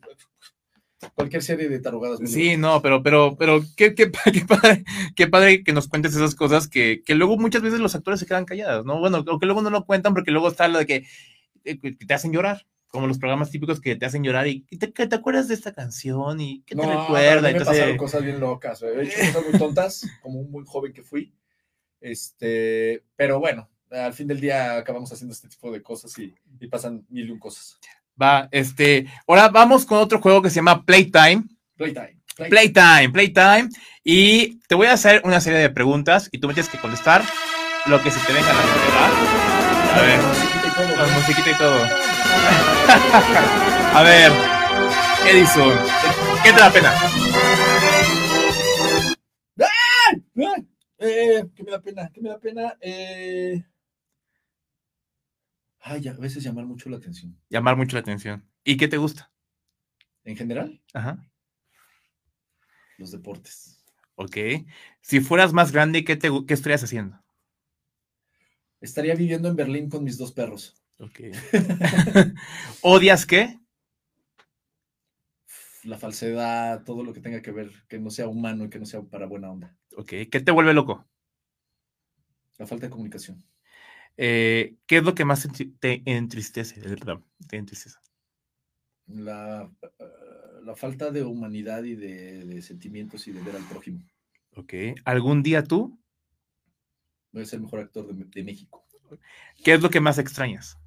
[1.13, 2.19] cualquier serie de tarugadas.
[2.25, 4.83] Sí, no, pero, pero, pero qué, qué, qué padre,
[5.15, 8.25] qué padre que nos cuentes esas cosas que, que luego muchas veces los actores se
[8.25, 8.99] quedan callados, ¿no?
[8.99, 11.05] Bueno, o que luego no lo cuentan porque luego está lo de que,
[11.63, 15.07] que te hacen llorar, como los programas típicos que te hacen llorar y te, que
[15.07, 17.31] te acuerdas de esta canción y que te No, recuerda.
[17.31, 20.51] a mí me Entonces, pasaron cosas bien locas, he hecho cosas muy tontas, como un
[20.51, 21.33] muy joven que fui.
[22.01, 26.67] Este, pero bueno, al fin del día acabamos haciendo este tipo de cosas y, y
[26.67, 27.77] pasan mil y un cosas.
[28.21, 31.43] va, este, ahora vamos con otro juego que se llama Playtime.
[31.77, 32.19] Playtime.
[32.35, 32.49] Playtime.
[32.49, 33.69] Playtime, Playtime.
[34.03, 37.23] Y te voy a hacer una serie de preguntas y tú me tienes que contestar
[37.85, 38.59] lo que se te venga a la
[38.95, 39.99] ¿va?
[39.99, 40.62] A ver.
[40.75, 41.83] Todo, Con musiquita y todo.
[43.93, 44.31] A ver,
[45.27, 45.77] Edison,
[46.43, 46.91] ¿qué te da pena?
[51.05, 52.09] Eh, ¿Qué me da pena?
[52.13, 52.77] ¿Qué me da pena?
[52.79, 53.61] Eh...
[55.81, 57.37] Ay, a veces llamar mucho la atención.
[57.49, 58.49] Llamar mucho la atención.
[58.63, 59.29] ¿Y qué te gusta?
[60.23, 61.29] En general, Ajá.
[62.97, 63.83] los deportes.
[64.15, 64.37] Ok.
[65.01, 67.21] Si fueras más grande, ¿qué, te, qué estarías haciendo?
[68.83, 70.75] Estaría viviendo en Berlín con mis dos perros.
[70.99, 71.21] Ok.
[72.81, 73.57] ¿Odias qué?
[75.85, 78.85] La falsedad, todo lo que tenga que ver, que no sea humano y que no
[78.85, 79.77] sea para buena onda.
[79.95, 80.09] Ok.
[80.29, 81.07] ¿Qué te vuelve loco?
[82.57, 83.41] La falta de comunicación.
[84.17, 85.47] Eh, ¿Qué es lo que más
[85.79, 86.81] te entristece?
[86.81, 87.97] Eh, perdón, te entristece.
[89.07, 90.05] La, eh,
[90.63, 94.01] la falta de humanidad y de, de sentimientos y de ver al prójimo.
[94.55, 94.73] Ok.
[95.05, 95.97] ¿Algún día tú?
[97.33, 98.85] Voy a ser el mejor actor de, de México.
[99.63, 100.77] ¿Qué es lo que más extrañas?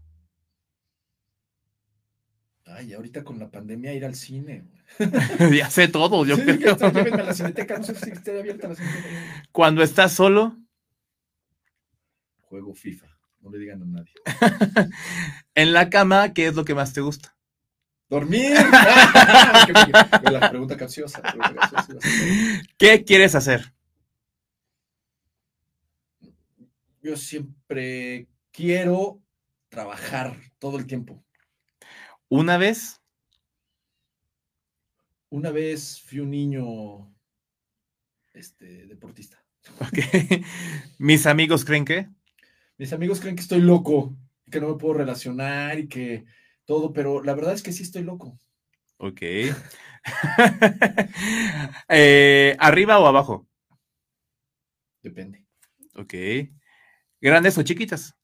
[2.65, 4.65] Ay, ahorita con la pandemia ir al cine.
[5.57, 6.77] ya sé todo, yo Sí, creo.
[6.77, 9.45] llévenme a la cineteca, no sé si esté abierta la cineteca.
[9.53, 10.57] Cuando estás solo,
[12.41, 13.07] Juego FIFA,
[13.41, 14.13] no le digan a nadie.
[15.55, 17.37] en la cama, ¿qué es lo que más te gusta?
[18.09, 18.55] ¡Dormir!
[19.67, 21.21] Qué- la pregunta capciosa.
[22.79, 23.73] ¿Qué quieres hacer?
[27.07, 29.23] Yo siempre quiero
[29.69, 31.25] trabajar todo el tiempo.
[32.29, 33.01] Una vez,
[35.31, 37.15] Una vez fui un niño
[38.35, 39.41] este, deportista.
[40.99, 42.09] mis amigos creen que,
[42.77, 44.17] Mis amigos creen que estoy loco,
[44.51, 46.25] que no me puedo relacionar y que
[46.65, 48.41] todo, pero la verdad es que sí estoy loco.
[48.99, 49.23] ok.
[51.89, 53.47] Eh, ¿Arriba o abajo?
[55.05, 55.47] Depende.
[55.95, 56.15] Ok.
[57.27, 58.15] ¿Grandes o chiquitas?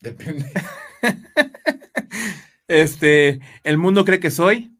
[0.00, 0.46] Depende.
[2.68, 4.78] Este, ¿el mundo cree que soy?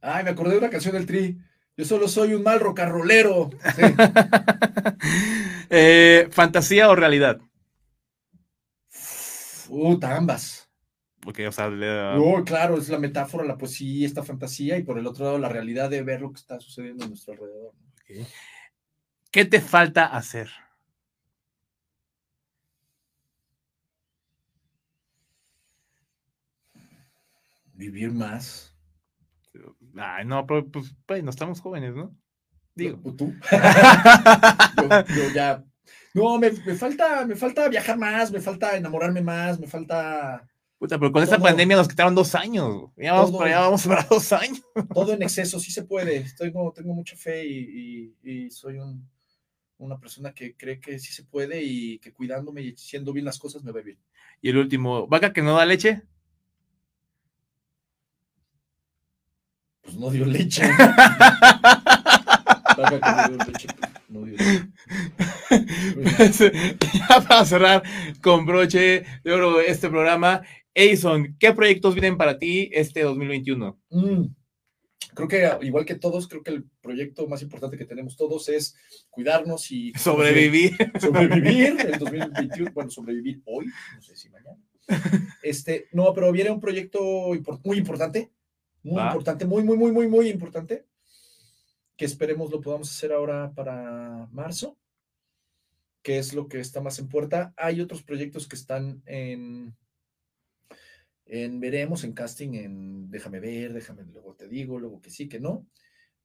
[0.00, 1.36] Ay, me acordé de una canción del Tri.
[1.76, 3.50] Yo solo soy un mal rocarrolero.
[3.74, 3.82] Sí.
[5.68, 7.38] Eh, ¿Fantasía o realidad?
[9.68, 10.70] Puta, ambas.
[11.26, 14.96] Ok, o sea, le- Oh, claro, es la metáfora, la poesía, esta fantasía, y por
[14.98, 17.72] el otro lado, la realidad de ver lo que está sucediendo a nuestro alrededor.
[19.30, 20.50] ¿Qué te falta hacer?
[27.74, 28.74] Vivir más.
[29.96, 32.16] Ay, no, pero pues, pues, no estamos jóvenes, ¿no?
[32.74, 33.00] Digo.
[33.04, 33.34] ¿O tú?
[34.76, 35.64] yo, yo ya.
[36.14, 40.46] No, me, me falta, me falta viajar más, me falta enamorarme más, me falta
[40.78, 42.90] Puta, pero con esta pandemia nos quitaron dos años.
[42.96, 43.38] Ya vamos Todo.
[43.38, 44.60] para allá, vamos para dos años.
[44.92, 46.26] Todo en exceso, sí se puede.
[46.36, 49.08] Tengo, tengo mucha fe y, y- y soy un-
[49.78, 53.38] una persona que cree que sí se puede y que cuidándome y haciendo bien las
[53.38, 53.98] cosas me va bien.
[54.42, 56.02] Y el último, vaca que no da leche.
[59.82, 60.62] Pues no dio leche.
[62.76, 64.68] Vaca que no dio leche, pues, no dio leche.
[66.16, 66.38] Pues,
[67.08, 67.82] ya para cerrar
[68.20, 70.42] con broche de oro este programa,
[70.76, 73.80] Edison, ¿qué proyectos vienen para ti este 2021?
[73.88, 74.26] Mm.
[75.14, 78.76] Creo que igual que todos, creo que el proyecto más importante que tenemos todos es
[79.08, 80.72] cuidarnos y Sobrevivir.
[81.00, 83.64] sobrevivir en 2021, bueno, sobrevivir hoy,
[83.94, 84.58] no sé si mañana.
[85.42, 87.00] Este, no, pero viene un proyecto
[87.64, 88.30] muy importante,
[88.82, 89.06] muy Va.
[89.06, 90.84] importante, muy, muy, muy, muy, muy importante,
[91.96, 94.76] que esperemos lo podamos hacer ahora para marzo,
[96.02, 97.54] que es lo que está más en puerta.
[97.56, 99.74] Hay otros proyectos que están en,
[101.26, 105.40] en veremos, en casting, en déjame ver, déjame, luego te digo, luego que sí, que
[105.40, 105.66] no.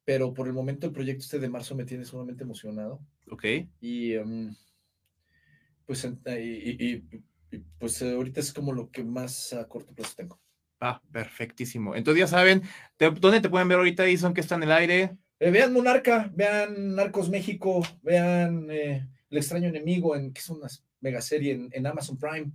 [0.04, 3.00] Pero por el momento el proyecto este de marzo me tiene sumamente emocionado
[3.30, 3.44] Ok.
[3.80, 4.54] y em,
[5.86, 7.04] pues, y, y-
[7.50, 10.40] y- pues eh, ahorita es como lo que más a corto plazo tengo.
[10.80, 11.94] Ah, perfectísimo.
[11.94, 12.62] Entonces ya saben,
[12.96, 15.16] te- ¿dónde te pueden ver ahorita, Edison, que está en el aire?
[15.38, 20.68] Eh, vean Monarca, vean Narcos México, vean eh, El extraño enemigo, en, que es una
[21.00, 22.52] mega serie en, en Amazon Prime.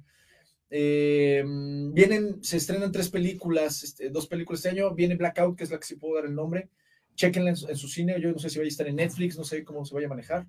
[0.70, 4.94] Eh, mm, vienen, se estrenan tres películas, este, dos películas este año.
[4.94, 6.70] Viene Blackout, que es la que sí puedo dar el nombre.
[7.16, 8.20] Chequenla en, su- en su cine.
[8.22, 10.10] Yo no sé si vaya a estar en Netflix, no sé cómo se vaya a
[10.10, 10.48] manejar.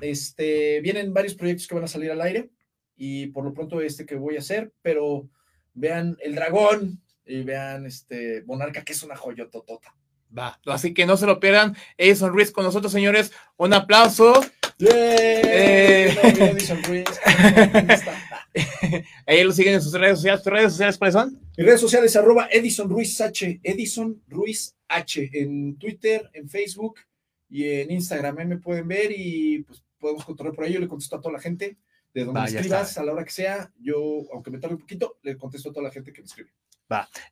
[0.00, 2.50] Este, vienen varios proyectos que van a salir al aire
[2.96, 5.28] y por lo pronto este que voy a hacer, pero
[5.74, 9.94] vean El Dragón y vean este Monarca, que es una joyototota.
[10.36, 10.60] Va.
[10.66, 11.76] Así que no se lo pierdan.
[11.96, 13.32] Edison Ruiz con nosotros, señores.
[13.56, 14.34] Un aplauso.
[14.80, 16.14] ¡Eh!
[16.22, 17.04] No, mira, Edison Ruiz.
[17.72, 18.12] ¿Dónde está?
[19.26, 20.42] Ahí lo siguen en sus redes sociales.
[20.42, 21.40] ¿Tus redes sociales cuáles son?
[21.56, 23.60] Mis redes sociales, arroba Edison Ruiz H.
[23.62, 25.30] Edison Ruiz H.
[25.32, 27.00] En Twitter, en Facebook
[27.48, 28.38] y en Instagram.
[28.38, 30.72] Ahí me pueden ver y pues podemos controlar por ahí.
[30.72, 31.76] Yo le contesto a toda la gente.
[32.14, 34.80] De donde Va, me escribas, a la hora que sea, yo, aunque me tarde un
[34.80, 36.50] poquito, le contesto a toda la gente que me escribe.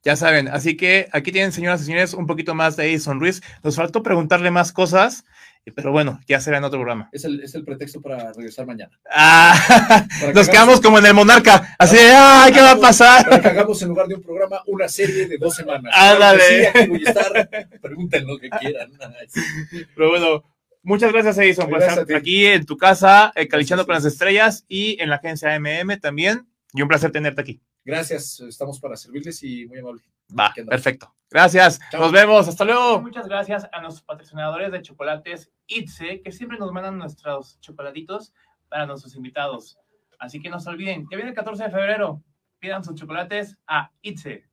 [0.03, 3.41] Ya saben, así que aquí tienen, señoras y señores, un poquito más de Edison Ruiz.
[3.63, 5.23] Nos faltó preguntarle más cosas,
[5.71, 7.09] pero bueno, ya será en otro programa.
[7.11, 8.99] Es el, es el pretexto para regresar mañana.
[9.09, 13.27] Ah, que nos quedamos como en el Monarca, así de, ay, ¿qué va a pasar?
[13.27, 15.91] Para que hagamos en lugar de un programa una serie de dos semanas.
[15.97, 16.39] Ándale.
[16.39, 17.69] Que sí, aquí voy a estar.
[17.81, 18.91] Pregunten lo que quieran.
[19.95, 20.43] Pero bueno,
[20.83, 25.09] muchas gracias, Edison, por estar aquí en tu casa, eh, con las estrellas y en
[25.09, 26.47] la agencia MM también.
[26.73, 27.61] Y un placer tenerte aquí.
[27.85, 30.01] Gracias, estamos para servirles y muy amable.
[30.37, 31.13] Va, perfecto.
[31.29, 31.79] Gracias.
[31.91, 32.01] Chao.
[32.01, 32.47] Nos vemos.
[32.47, 33.01] Hasta luego.
[33.01, 38.33] Muchas gracias a nuestros patrocinadores de chocolates Itze, que siempre nos mandan nuestros chocolatitos
[38.69, 39.77] para nuestros invitados.
[40.17, 42.23] Así que no se olviden, que viene el 14 de febrero.
[42.59, 44.45] Pidan sus chocolates a Itze.